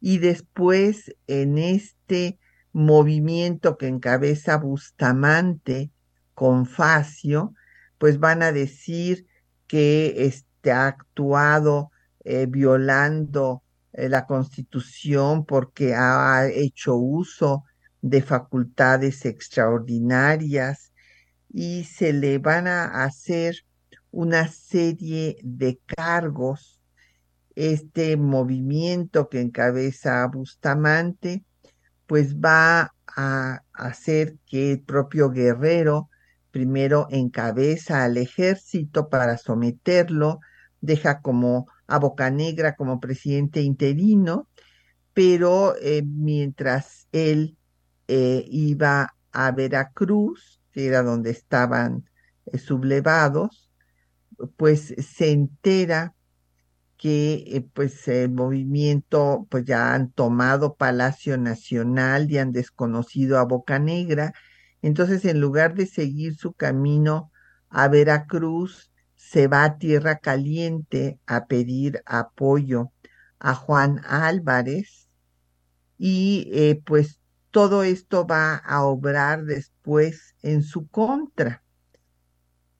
y 0.00 0.18
después 0.18 1.14
en 1.26 1.58
este 1.58 2.38
movimiento 2.72 3.76
que 3.76 3.88
encabeza 3.88 4.56
Bustamante 4.56 5.90
con 6.32 6.64
Facio, 6.64 7.54
pues 7.98 8.18
van 8.18 8.42
a 8.42 8.52
decir 8.52 9.26
que 9.72 10.26
este, 10.26 10.70
ha 10.70 10.86
actuado 10.86 11.92
eh, 12.24 12.44
violando 12.44 13.62
eh, 13.94 14.10
la 14.10 14.26
constitución 14.26 15.46
porque 15.46 15.94
ha 15.94 16.46
hecho 16.46 16.94
uso 16.96 17.64
de 18.02 18.20
facultades 18.20 19.24
extraordinarias 19.24 20.92
y 21.48 21.84
se 21.84 22.12
le 22.12 22.36
van 22.36 22.66
a 22.66 23.02
hacer 23.02 23.64
una 24.10 24.46
serie 24.48 25.38
de 25.42 25.80
cargos. 25.86 26.78
Este 27.54 28.18
movimiento 28.18 29.30
que 29.30 29.40
encabeza 29.40 30.26
Bustamante, 30.26 31.44
pues 32.06 32.36
va 32.36 32.94
a 33.06 33.62
hacer 33.72 34.36
que 34.44 34.72
el 34.72 34.82
propio 34.82 35.30
Guerrero 35.30 36.10
primero 36.52 37.08
encabeza 37.10 38.04
al 38.04 38.18
ejército 38.18 39.08
para 39.08 39.38
someterlo, 39.38 40.40
deja 40.80 41.20
como 41.20 41.66
a 41.88 41.98
Bocanegra 41.98 42.76
como 42.76 43.00
presidente 43.00 43.62
interino, 43.62 44.48
pero 45.14 45.74
eh, 45.80 46.02
mientras 46.04 47.08
él 47.12 47.56
eh, 48.06 48.44
iba 48.48 49.14
a 49.32 49.50
Veracruz, 49.50 50.60
que 50.72 50.86
era 50.86 51.02
donde 51.02 51.30
estaban 51.30 52.08
eh, 52.46 52.58
sublevados, 52.58 53.70
pues 54.56 54.94
se 54.98 55.30
entera 55.32 56.14
que 56.96 57.64
pues 57.74 58.06
el 58.08 58.30
movimiento 58.30 59.46
pues 59.50 59.64
ya 59.64 59.94
han 59.94 60.12
tomado 60.12 60.74
Palacio 60.76 61.36
Nacional 61.36 62.30
y 62.30 62.38
han 62.38 62.52
desconocido 62.52 63.38
a 63.38 63.44
Bocanegra 63.44 64.32
entonces, 64.82 65.24
en 65.24 65.40
lugar 65.40 65.74
de 65.74 65.86
seguir 65.86 66.36
su 66.36 66.52
camino 66.52 67.30
a 67.70 67.86
Veracruz, 67.86 68.90
se 69.14 69.46
va 69.46 69.62
a 69.62 69.78
Tierra 69.78 70.18
Caliente 70.18 71.20
a 71.24 71.46
pedir 71.46 72.02
apoyo 72.04 72.90
a 73.38 73.54
Juan 73.54 74.00
Álvarez 74.04 75.08
y 75.96 76.50
eh, 76.52 76.82
pues 76.84 77.20
todo 77.52 77.84
esto 77.84 78.26
va 78.26 78.56
a 78.56 78.82
obrar 78.82 79.44
después 79.44 80.34
en 80.42 80.64
su 80.64 80.88
contra. 80.88 81.62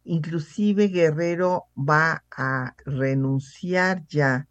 Inclusive 0.02 0.88
Guerrero 0.88 1.66
va 1.76 2.24
a 2.36 2.74
renunciar 2.84 4.04
ya 4.08 4.48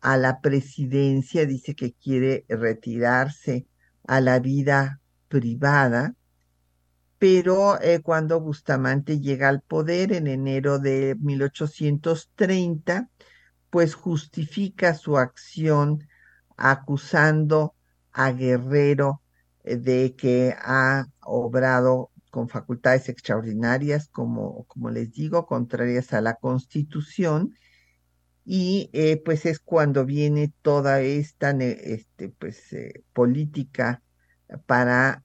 a 0.00 0.16
la 0.16 0.40
presidencia, 0.40 1.46
dice 1.46 1.76
que 1.76 1.92
quiere 1.92 2.44
retirarse 2.48 3.68
a 4.04 4.20
la 4.20 4.40
vida 4.40 5.00
privada 5.28 6.16
pero 7.18 7.80
eh, 7.80 8.00
cuando 8.02 8.40
Bustamante 8.40 9.20
llega 9.20 9.48
al 9.48 9.62
poder 9.62 10.12
en 10.12 10.26
enero 10.26 10.78
de 10.78 11.16
1830, 11.20 13.08
pues 13.70 13.94
justifica 13.94 14.94
su 14.94 15.16
acción 15.16 16.06
acusando 16.56 17.74
a 18.12 18.32
Guerrero 18.32 19.22
eh, 19.64 19.76
de 19.76 20.14
que 20.14 20.54
ha 20.58 21.06
obrado 21.22 22.10
con 22.30 22.48
facultades 22.48 23.08
extraordinarias, 23.08 24.08
como, 24.08 24.64
como 24.64 24.90
les 24.90 25.12
digo, 25.12 25.46
contrarias 25.46 26.12
a 26.12 26.20
la 26.20 26.34
Constitución, 26.34 27.54
y 28.44 28.90
eh, 28.92 29.20
pues 29.24 29.46
es 29.46 29.58
cuando 29.58 30.04
viene 30.04 30.52
toda 30.62 31.00
esta 31.00 31.50
este, 31.50 32.28
pues, 32.28 32.76
política 33.12 34.02
para 34.66 35.24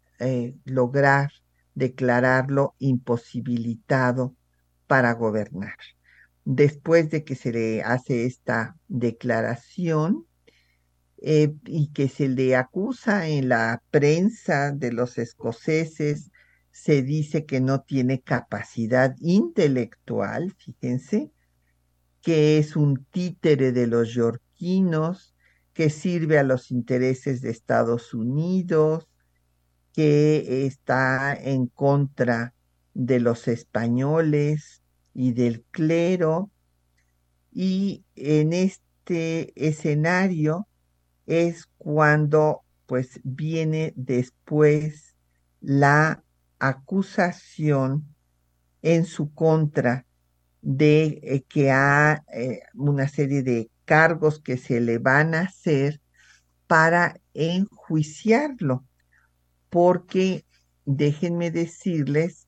lograr 0.66 1.32
declararlo 1.76 2.76
imposibilitado 2.80 4.36
para 4.88 5.14
gobernar. 5.14 5.78
Después 6.44 7.10
de 7.10 7.24
que 7.24 7.36
se 7.36 7.52
le 7.52 7.84
hace 7.84 8.26
esta 8.26 8.76
declaración 8.88 10.26
eh, 11.22 11.54
y 11.66 11.92
que 11.94 12.10
se 12.10 12.28
le 12.28 12.56
acusa 12.56 13.28
en 13.28 13.50
la 13.50 13.84
prensa 13.92 14.72
de 14.72 14.92
los 14.92 15.18
escoceses 15.18 16.32
se 16.72 17.04
dice 17.04 17.46
que 17.46 17.62
no 17.62 17.82
tiene 17.82 18.22
capacidad 18.22 19.16
intelectual, 19.20 20.52
fíjense, 20.58 21.32
que 22.22 22.58
es 22.58 22.76
un 22.76 23.06
títere 23.12 23.72
de 23.72 23.88
los 23.88 24.14
yorquinos, 24.14 25.36
que 25.74 25.90
sirve 25.90 26.40
a 26.40 26.44
los 26.44 26.72
intereses 26.72 27.42
de 27.42 27.50
Estados 27.50 28.14
Unidos, 28.14 29.11
que 29.94 30.66
está 30.66 31.34
en 31.34 31.68
contra 31.68 32.54
de 32.94 33.20
los 33.20 33.48
españoles 33.48 34.82
y 35.14 35.34
del 35.34 35.64
clero. 35.72 36.50
Y 37.52 38.06
en 38.16 38.54
este 38.54 39.52
escenario 39.56 40.68
es 41.26 41.68
cuando 41.78 42.62
pues 42.86 43.20
viene 43.24 43.94
después 43.96 45.16
la 45.62 46.24
acusación 46.60 48.06
en 48.82 49.06
su 49.06 49.34
contra 49.34 50.06
de 50.62 51.20
eh, 51.24 51.44
que 51.48 51.72
hay 51.72 52.18
eh, 52.34 52.62
una 52.74 53.08
serie 53.08 53.44
de 53.44 53.70
cargos 53.86 54.40
que 54.40 54.58
se 54.58 54.80
le 54.80 54.98
van 54.98 55.34
a 55.34 55.42
hacer 55.42 56.02
para 56.68 57.20
enjuiciarlo, 57.34 58.86
porque 59.72 60.46
déjenme 60.86 61.50
decirles 61.50 62.48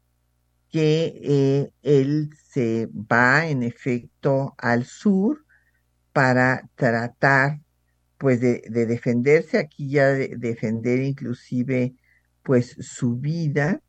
que 0.70 1.20
eh, 1.24 1.72
él 1.82 2.30
se 2.50 2.90
va 2.94 3.48
en 3.48 3.64
efecto 3.64 4.54
al 4.58 4.86
sur 4.86 5.46
para 6.12 6.70
tratar 6.76 7.62
pues 8.18 8.42
de, 8.42 8.62
defenderse, 8.70 9.58
aquí 9.58 9.90
ya 9.90 10.10
de 10.10 10.36
defender 10.38 11.02
inclusive 11.02 11.96
pues 12.44 12.76
su 12.80 13.16
vida. 13.16 13.82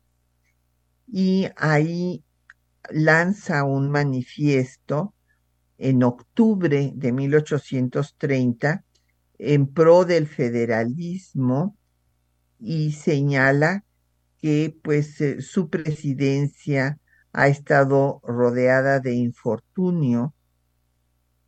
Y 1.07 1.47
ahí 1.57 2.23
lanza 2.89 3.63
un 3.63 3.89
manifiesto 3.89 5.13
en 5.77 6.03
octubre 6.03 6.91
de 6.95 7.11
1830 7.11 8.83
en 9.39 9.67
pro 9.67 10.05
del 10.05 10.27
federalismo 10.27 11.77
y 12.65 12.93
señala 12.93 13.85
que 14.41 14.75
pues 14.83 15.21
eh, 15.21 15.39
su 15.41 15.69
presidencia 15.69 16.97
ha 17.31 17.47
estado 17.47 18.21
rodeada 18.23 18.99
de 18.99 19.13
infortunio 19.13 20.33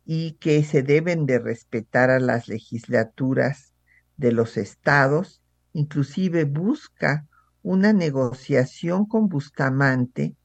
y 0.04 0.32
que 0.34 0.62
se 0.62 0.84
deben 0.84 1.26
de 1.26 1.40
respetar 1.40 2.10
a 2.10 2.20
las 2.20 2.46
legislaturas 2.46 3.74
de 4.16 4.30
los 4.30 4.56
estados, 4.56 5.42
inclusive 5.72 6.44
busca 6.44 7.26
una 7.62 7.92
negociación 7.92 9.04
con 9.04 9.28
Bustamante 9.28 10.36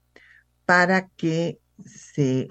para 0.66 1.08
que 1.10 1.60
se 1.86 2.48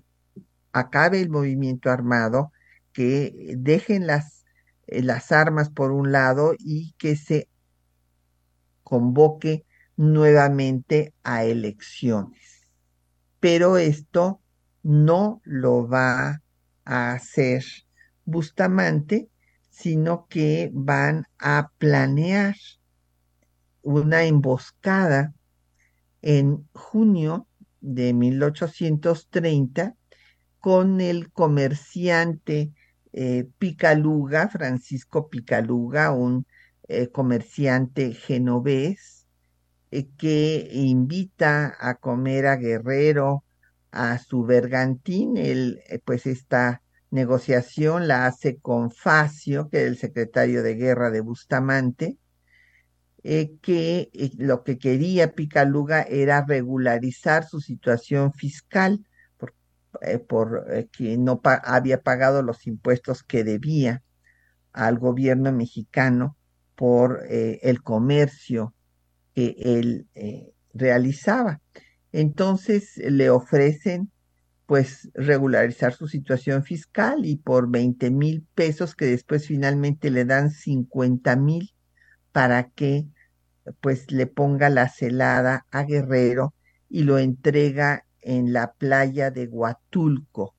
acabe 0.70 1.20
el 1.20 1.28
movimiento 1.28 1.90
armado, 1.90 2.52
que 2.92 3.56
dejen 3.58 4.06
las, 4.06 4.44
eh, 4.86 5.02
las 5.02 5.32
armas 5.32 5.70
por 5.70 5.90
un 5.90 6.12
lado 6.12 6.54
y 6.56 6.94
que 6.98 7.16
se 7.16 7.48
convoque 8.92 9.64
nuevamente 9.96 11.14
a 11.22 11.46
elecciones. 11.46 12.68
Pero 13.40 13.78
esto 13.78 14.42
no 14.82 15.40
lo 15.44 15.88
va 15.88 16.42
a 16.84 17.12
hacer 17.12 17.64
Bustamante, 18.26 19.30
sino 19.70 20.26
que 20.28 20.70
van 20.74 21.24
a 21.38 21.70
planear 21.78 22.54
una 23.80 24.24
emboscada 24.24 25.32
en 26.20 26.68
junio 26.74 27.46
de 27.80 28.12
1830 28.12 29.96
con 30.60 31.00
el 31.00 31.32
comerciante 31.32 32.74
eh, 33.14 33.48
Picaluga, 33.58 34.50
Francisco 34.50 35.30
Picaluga, 35.30 36.12
un 36.12 36.46
eh, 36.88 37.08
comerciante 37.08 38.14
genovés, 38.14 39.26
eh, 39.90 40.08
que 40.18 40.68
invita 40.72 41.76
a 41.78 41.94
comer 41.96 42.46
a 42.46 42.56
Guerrero 42.56 43.44
a 43.90 44.18
su 44.18 44.44
bergantín. 44.44 45.36
Él, 45.36 45.80
pues 46.04 46.26
esta 46.26 46.82
negociación 47.10 48.08
la 48.08 48.26
hace 48.26 48.58
con 48.58 48.90
Facio, 48.90 49.68
que 49.68 49.82
es 49.82 49.86
el 49.86 49.98
secretario 49.98 50.62
de 50.62 50.74
guerra 50.74 51.10
de 51.10 51.20
Bustamante, 51.20 52.16
eh, 53.22 53.52
que 53.60 54.10
eh, 54.14 54.32
lo 54.38 54.64
que 54.64 54.78
quería 54.78 55.32
Picaluga 55.34 56.02
era 56.02 56.44
regularizar 56.44 57.46
su 57.46 57.60
situación 57.60 58.32
fiscal 58.32 59.04
por, 60.26 60.66
eh, 60.72 60.88
que 60.90 61.18
no 61.18 61.40
había 61.44 62.00
pagado 62.00 62.42
los 62.42 62.66
impuestos 62.66 63.22
que 63.22 63.44
debía 63.44 64.02
al 64.72 64.98
gobierno 64.98 65.52
mexicano 65.52 66.36
por 66.82 67.24
el 67.28 67.80
comercio 67.80 68.74
que 69.36 69.54
él 69.60 70.08
realizaba. 70.74 71.60
Entonces 72.10 72.96
le 72.96 73.30
ofrecen 73.30 74.10
pues 74.66 75.08
regularizar 75.14 75.92
su 75.94 76.08
situación 76.08 76.64
fiscal 76.64 77.24
y 77.24 77.36
por 77.36 77.70
20 77.70 78.10
mil 78.10 78.44
pesos 78.56 78.96
que 78.96 79.04
después 79.04 79.46
finalmente 79.46 80.10
le 80.10 80.24
dan 80.24 80.50
50 80.50 81.36
mil 81.36 81.72
para 82.32 82.64
que 82.70 83.06
pues 83.80 84.10
le 84.10 84.26
ponga 84.26 84.68
la 84.68 84.88
celada 84.88 85.66
a 85.70 85.84
Guerrero 85.84 86.52
y 86.88 87.04
lo 87.04 87.18
entrega 87.20 88.06
en 88.22 88.52
la 88.52 88.72
playa 88.72 89.30
de 89.30 89.46
Huatulco. 89.46 90.56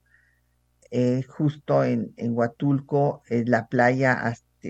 Eh, 0.90 1.24
justo 1.28 1.84
en, 1.84 2.14
en 2.16 2.34
Huatulco, 2.34 3.24
eh, 3.28 3.44
la 3.46 3.68
playa 3.68 4.14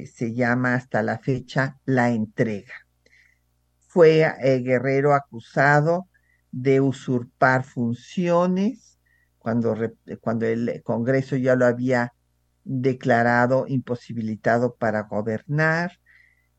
se 0.05 0.33
llama 0.33 0.75
hasta 0.75 1.03
la 1.03 1.19
fecha 1.19 1.79
La 1.85 2.11
Entrega. 2.11 2.73
Fue 3.87 4.21
eh, 4.21 4.59
Guerrero 4.59 5.13
acusado 5.13 6.07
de 6.51 6.81
usurpar 6.81 7.63
funciones 7.63 8.99
cuando, 9.37 9.75
cuando 10.21 10.45
el 10.45 10.81
Congreso 10.83 11.35
ya 11.35 11.55
lo 11.55 11.65
había 11.65 12.13
declarado 12.63 13.65
imposibilitado 13.67 14.75
para 14.75 15.03
gobernar 15.03 15.91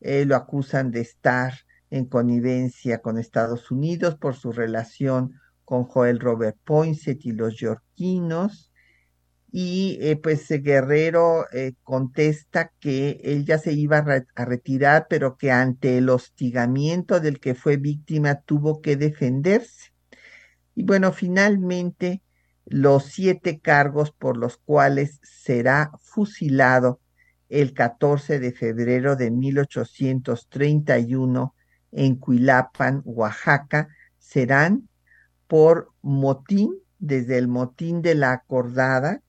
eh, 0.07 0.23
lo 0.25 0.35
acusan 0.35 0.91
de 0.91 1.01
estar 1.01 1.53
en 1.89 2.05
connivencia 2.05 3.01
con 3.01 3.17
Estados 3.17 3.71
Unidos 3.71 4.15
por 4.15 4.35
su 4.35 4.51
relación 4.51 5.39
con 5.63 5.85
Joel 5.85 6.19
Robert 6.19 6.57
Poinsett 6.63 7.25
y 7.25 7.31
los 7.31 7.57
yorquinos. 7.57 8.71
Y 9.51 9.97
eh, 10.01 10.17
pues 10.17 10.47
Guerrero 10.49 11.45
eh, 11.53 11.73
contesta 11.83 12.71
que 12.79 13.21
él 13.23 13.45
ya 13.45 13.57
se 13.57 13.73
iba 13.73 13.99
a, 13.99 14.45
retirar, 14.45 15.07
pero 15.09 15.37
que 15.37 15.51
ante 15.51 15.97
el 15.97 16.09
hostigamiento 16.09 17.19
del 17.19 17.39
que 17.39 17.55
fue 17.55 17.77
víctima 17.77 18.41
tuvo 18.41 18.81
que 18.81 18.97
defenderse. 18.97 19.93
Y 20.73 20.83
bueno, 20.83 21.13
finalmente 21.13 22.21
los 22.65 23.05
siete 23.05 23.59
cargos 23.59 24.11
por 24.11 24.37
los 24.37 24.57
cuales 24.57 25.19
será 25.23 25.91
fusilado 26.01 26.99
el 27.47 27.73
14 27.73 28.39
de 28.39 28.51
febrero 28.51 29.15
de 29.15 29.31
1831 29.31 31.55
en 31.91 32.15
Cuilapan, 32.15 33.01
Oaxaca, 33.05 33.87
serán 34.17 34.89
por 35.47 35.91
motín, 36.01 36.73
desde 36.99 37.37
el 37.37 37.47
motín 37.47 38.01
de 38.01 38.15
la 38.15 38.31
acordada, 38.31 39.21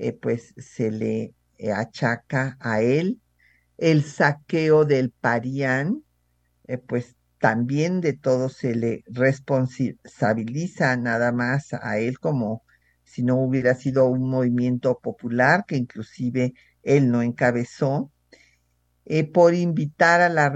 eh, 0.00 0.12
pues 0.12 0.54
se 0.56 0.92
le 0.92 1.34
eh, 1.58 1.72
achaca 1.72 2.56
a 2.60 2.80
él, 2.82 3.20
el 3.78 4.04
saqueo 4.04 4.84
del 4.84 5.10
Parián, 5.10 6.04
eh, 6.68 6.78
pues 6.78 7.16
también 7.40 8.00
de 8.00 8.12
todo 8.12 8.48
se 8.48 8.76
le 8.76 9.02
responsabiliza 9.08 10.96
nada 10.96 11.32
más 11.32 11.72
a 11.74 11.98
él 11.98 12.20
como 12.20 12.62
si 13.02 13.24
no 13.24 13.36
hubiera 13.36 13.74
sido 13.74 14.06
un 14.06 14.30
movimiento 14.30 15.00
popular 15.00 15.64
que 15.66 15.76
inclusive 15.76 16.54
él 16.84 17.10
no 17.10 17.22
encabezó, 17.22 18.12
por 19.32 19.54
invitar 19.54 20.20
a 20.20 20.28
la, 20.28 20.52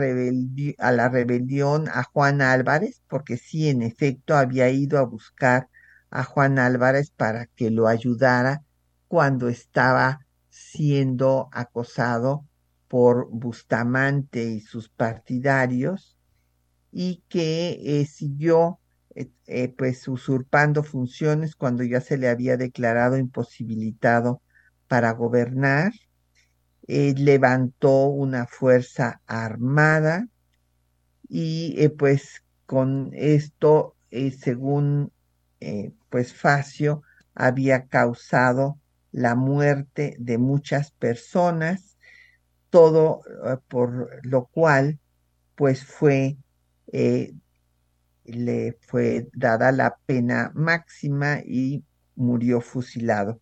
a 0.78 0.92
la 0.92 1.08
rebelión 1.08 1.88
a 1.88 2.02
Juan 2.04 2.42
Álvarez, 2.42 3.02
porque 3.08 3.38
sí, 3.38 3.70
en 3.70 3.82
efecto, 3.82 4.36
había 4.36 4.68
ido 4.68 4.98
a 4.98 5.04
buscar 5.04 5.68
a 6.10 6.22
Juan 6.22 6.58
Álvarez 6.58 7.10
para 7.10 7.46
que 7.46 7.70
lo 7.70 7.88
ayudara 7.88 8.62
cuando 9.12 9.50
estaba 9.50 10.24
siendo 10.48 11.50
acosado 11.52 12.46
por 12.88 13.28
Bustamante 13.30 14.42
y 14.44 14.62
sus 14.62 14.88
partidarios 14.88 16.16
y 16.90 17.22
que 17.28 17.78
eh, 17.84 18.06
siguió 18.06 18.78
eh, 19.14 19.68
pues 19.76 20.08
usurpando 20.08 20.82
funciones 20.82 21.56
cuando 21.56 21.82
ya 21.82 22.00
se 22.00 22.16
le 22.16 22.30
había 22.30 22.56
declarado 22.56 23.18
imposibilitado 23.18 24.40
para 24.88 25.10
gobernar 25.10 25.92
eh, 26.88 27.12
levantó 27.14 28.06
una 28.06 28.46
fuerza 28.46 29.20
armada 29.26 30.26
y 31.28 31.74
eh, 31.76 31.90
pues 31.90 32.42
con 32.64 33.10
esto, 33.12 33.94
eh, 34.10 34.30
según 34.30 35.12
eh, 35.60 35.92
pues 36.08 36.32
Facio, 36.32 37.02
había 37.34 37.88
causado 37.88 38.78
la 39.12 39.34
muerte 39.34 40.16
de 40.18 40.38
muchas 40.38 40.90
personas, 40.92 41.98
todo 42.70 43.22
eh, 43.46 43.58
por 43.68 44.26
lo 44.26 44.46
cual 44.46 44.98
pues 45.54 45.84
fue 45.84 46.36
le 48.24 48.78
fue 48.80 49.28
dada 49.34 49.72
la 49.72 49.96
pena 50.06 50.52
máxima 50.54 51.40
y 51.44 51.84
murió 52.14 52.60
fusilado, 52.60 53.40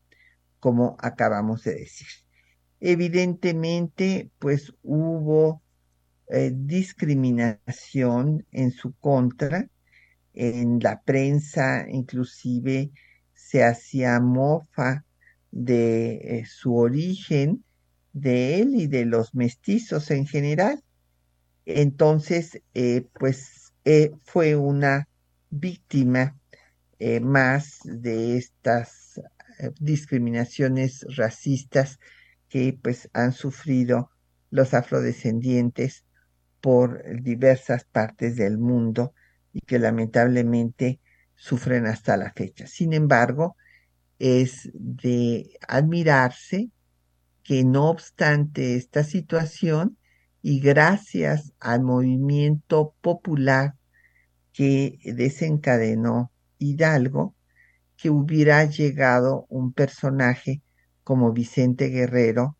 como 0.59 0.97
acabamos 1.01 1.65
de 1.65 1.75
decir. 1.75 2.07
Evidentemente, 2.81 4.31
pues 4.39 4.73
hubo 4.83 5.63
eh, 6.29 6.53
discriminación 6.55 8.47
en 8.53 8.71
su 8.73 8.95
contra, 8.95 9.69
en 10.33 10.79
la 10.81 11.03
prensa 11.03 11.87
inclusive 11.89 12.93
se 13.35 13.65
hacía 13.65 14.21
mofa 14.21 15.05
de 15.51 16.39
eh, 16.39 16.45
su 16.47 16.77
origen, 16.77 17.65
de 18.13 18.61
él 18.61 18.75
y 18.75 18.87
de 18.87 19.05
los 19.05 19.35
mestizos 19.35 20.11
en 20.11 20.27
general. 20.27 20.83
Entonces, 21.67 22.61
eh, 22.75 23.07
pues 23.19 23.73
fue 24.25 24.57
una 24.57 25.09
víctima 25.51 26.37
más 27.23 27.79
de 27.85 28.37
estas 28.37 29.21
discriminaciones 29.81 31.07
racistas 31.17 31.99
que 32.49 32.79
pues 32.81 33.09
han 33.15 33.33
sufrido 33.33 34.11
los 34.51 34.75
afrodescendientes 34.75 36.05
por 36.61 37.03
diversas 37.23 37.85
partes 37.85 38.37
del 38.37 38.59
mundo 38.59 39.15
y 39.53 39.61
que 39.61 39.79
lamentablemente 39.79 41.01
sufren 41.35 41.87
hasta 41.87 42.17
la 42.17 42.33
fecha. 42.33 42.67
Sin 42.67 42.93
embargo, 42.93 43.57
es 44.21 44.71
de 44.75 45.59
admirarse 45.67 46.71
que 47.43 47.65
no 47.65 47.89
obstante 47.89 48.77
esta 48.77 49.03
situación 49.03 49.97
y 50.43 50.61
gracias 50.61 51.53
al 51.59 51.83
movimiento 51.83 52.95
popular 53.01 53.75
que 54.53 54.99
desencadenó 55.05 56.31
Hidalgo, 56.59 57.35
que 57.97 58.11
hubiera 58.11 58.65
llegado 58.67 59.47
un 59.49 59.73
personaje 59.73 60.63
como 61.03 61.33
Vicente 61.33 61.89
Guerrero 61.89 62.57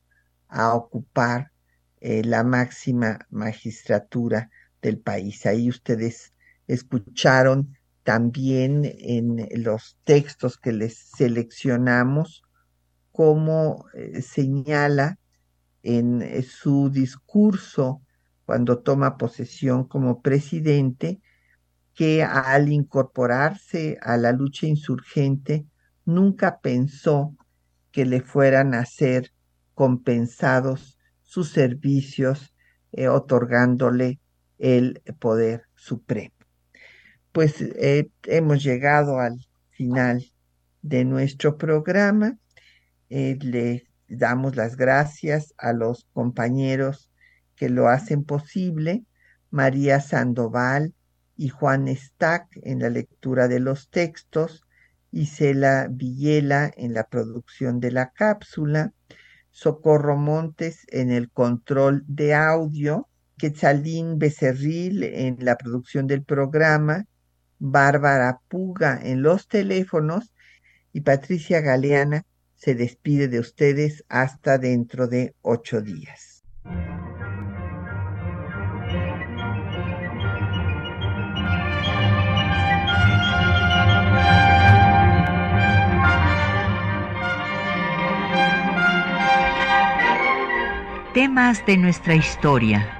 a 0.49 0.75
ocupar 0.75 1.53
eh, 2.01 2.25
la 2.25 2.43
máxima 2.43 3.27
magistratura 3.29 4.51
del 4.81 4.99
país. 4.99 5.45
Ahí 5.45 5.69
ustedes 5.69 6.33
escucharon 6.67 7.77
también 8.11 8.83
en 8.85 9.47
los 9.63 9.97
textos 10.03 10.59
que 10.59 10.73
les 10.73 10.99
seleccionamos 11.17 12.43
cómo 13.13 13.85
eh, 13.95 14.21
señala 14.21 15.21
en 15.85 16.21
eh, 16.21 16.43
su 16.43 16.91
discurso 16.91 18.03
cuando 18.45 18.81
toma 18.81 19.17
posesión 19.17 19.85
como 19.85 20.23
presidente 20.23 21.21
que 21.95 22.25
al 22.25 22.73
incorporarse 22.73 23.97
a 24.03 24.17
la 24.17 24.33
lucha 24.33 24.67
insurgente 24.67 25.67
nunca 26.05 26.59
pensó 26.59 27.37
que 27.93 28.07
le 28.07 28.23
fueran 28.23 28.75
a 28.75 28.87
ser 28.87 29.33
compensados 29.75 30.99
sus 31.23 31.53
servicios, 31.53 32.57
eh, 32.91 33.07
otorgándole 33.07 34.19
el 34.59 35.01
poder 35.21 35.63
supremo. 35.77 36.40
Pues 37.33 37.61
eh, 37.61 38.11
hemos 38.25 38.63
llegado 38.63 39.21
al 39.21 39.39
final 39.71 40.25
de 40.83 41.05
nuestro 41.05 41.57
programa. 41.57 42.37
Eh, 43.09 43.39
le 43.41 43.87
damos 44.09 44.57
las 44.57 44.77
gracias 44.77 45.55
a 45.57 45.73
los 45.73 46.07
compañeros 46.13 47.11
que 47.55 47.69
lo 47.69 47.89
hacen 47.89 48.25
posible, 48.25 49.05
María 49.51 50.01
Sandoval 50.01 50.95
y 51.37 51.49
Juan 51.49 51.89
Stack 51.89 52.49
en 52.63 52.81
la 52.81 52.91
lectura 52.91 53.49
de 53.49 53.61
los 53.61 53.91
textos, 53.91 54.65
Isela 55.13 55.89
Villela 55.91 56.71
en 56.77 56.95
la 56.95 57.05
producción 57.05 57.81
de 57.81 57.93
la 57.93 58.11
cápsula, 58.11 58.93
Socorro 59.51 60.17
Montes 60.17 60.87
en 60.89 61.11
el 61.11 61.31
control 61.31 62.05
de 62.07 62.35
audio, 62.35 63.09
Quetzalín 63.37 64.19
Becerril 64.19 65.03
en 65.03 65.37
la 65.41 65.57
producción 65.57 66.07
del 66.07 66.23
programa, 66.25 67.07
Bárbara 67.61 68.41
Puga 68.49 68.99
en 69.01 69.23
los 69.23 69.47
teléfonos 69.47 70.33
y 70.93 71.03
Patricia 71.03 71.61
Galeana 71.61 72.25
se 72.57 72.75
despide 72.75 73.29
de 73.29 73.39
ustedes 73.39 74.05
hasta 74.09 74.59
dentro 74.59 75.07
de 75.07 75.35
ocho 75.43 75.81
días. 75.81 76.43
Temas 91.15 91.65
de 91.67 91.77
nuestra 91.77 92.15
historia. 92.15 93.00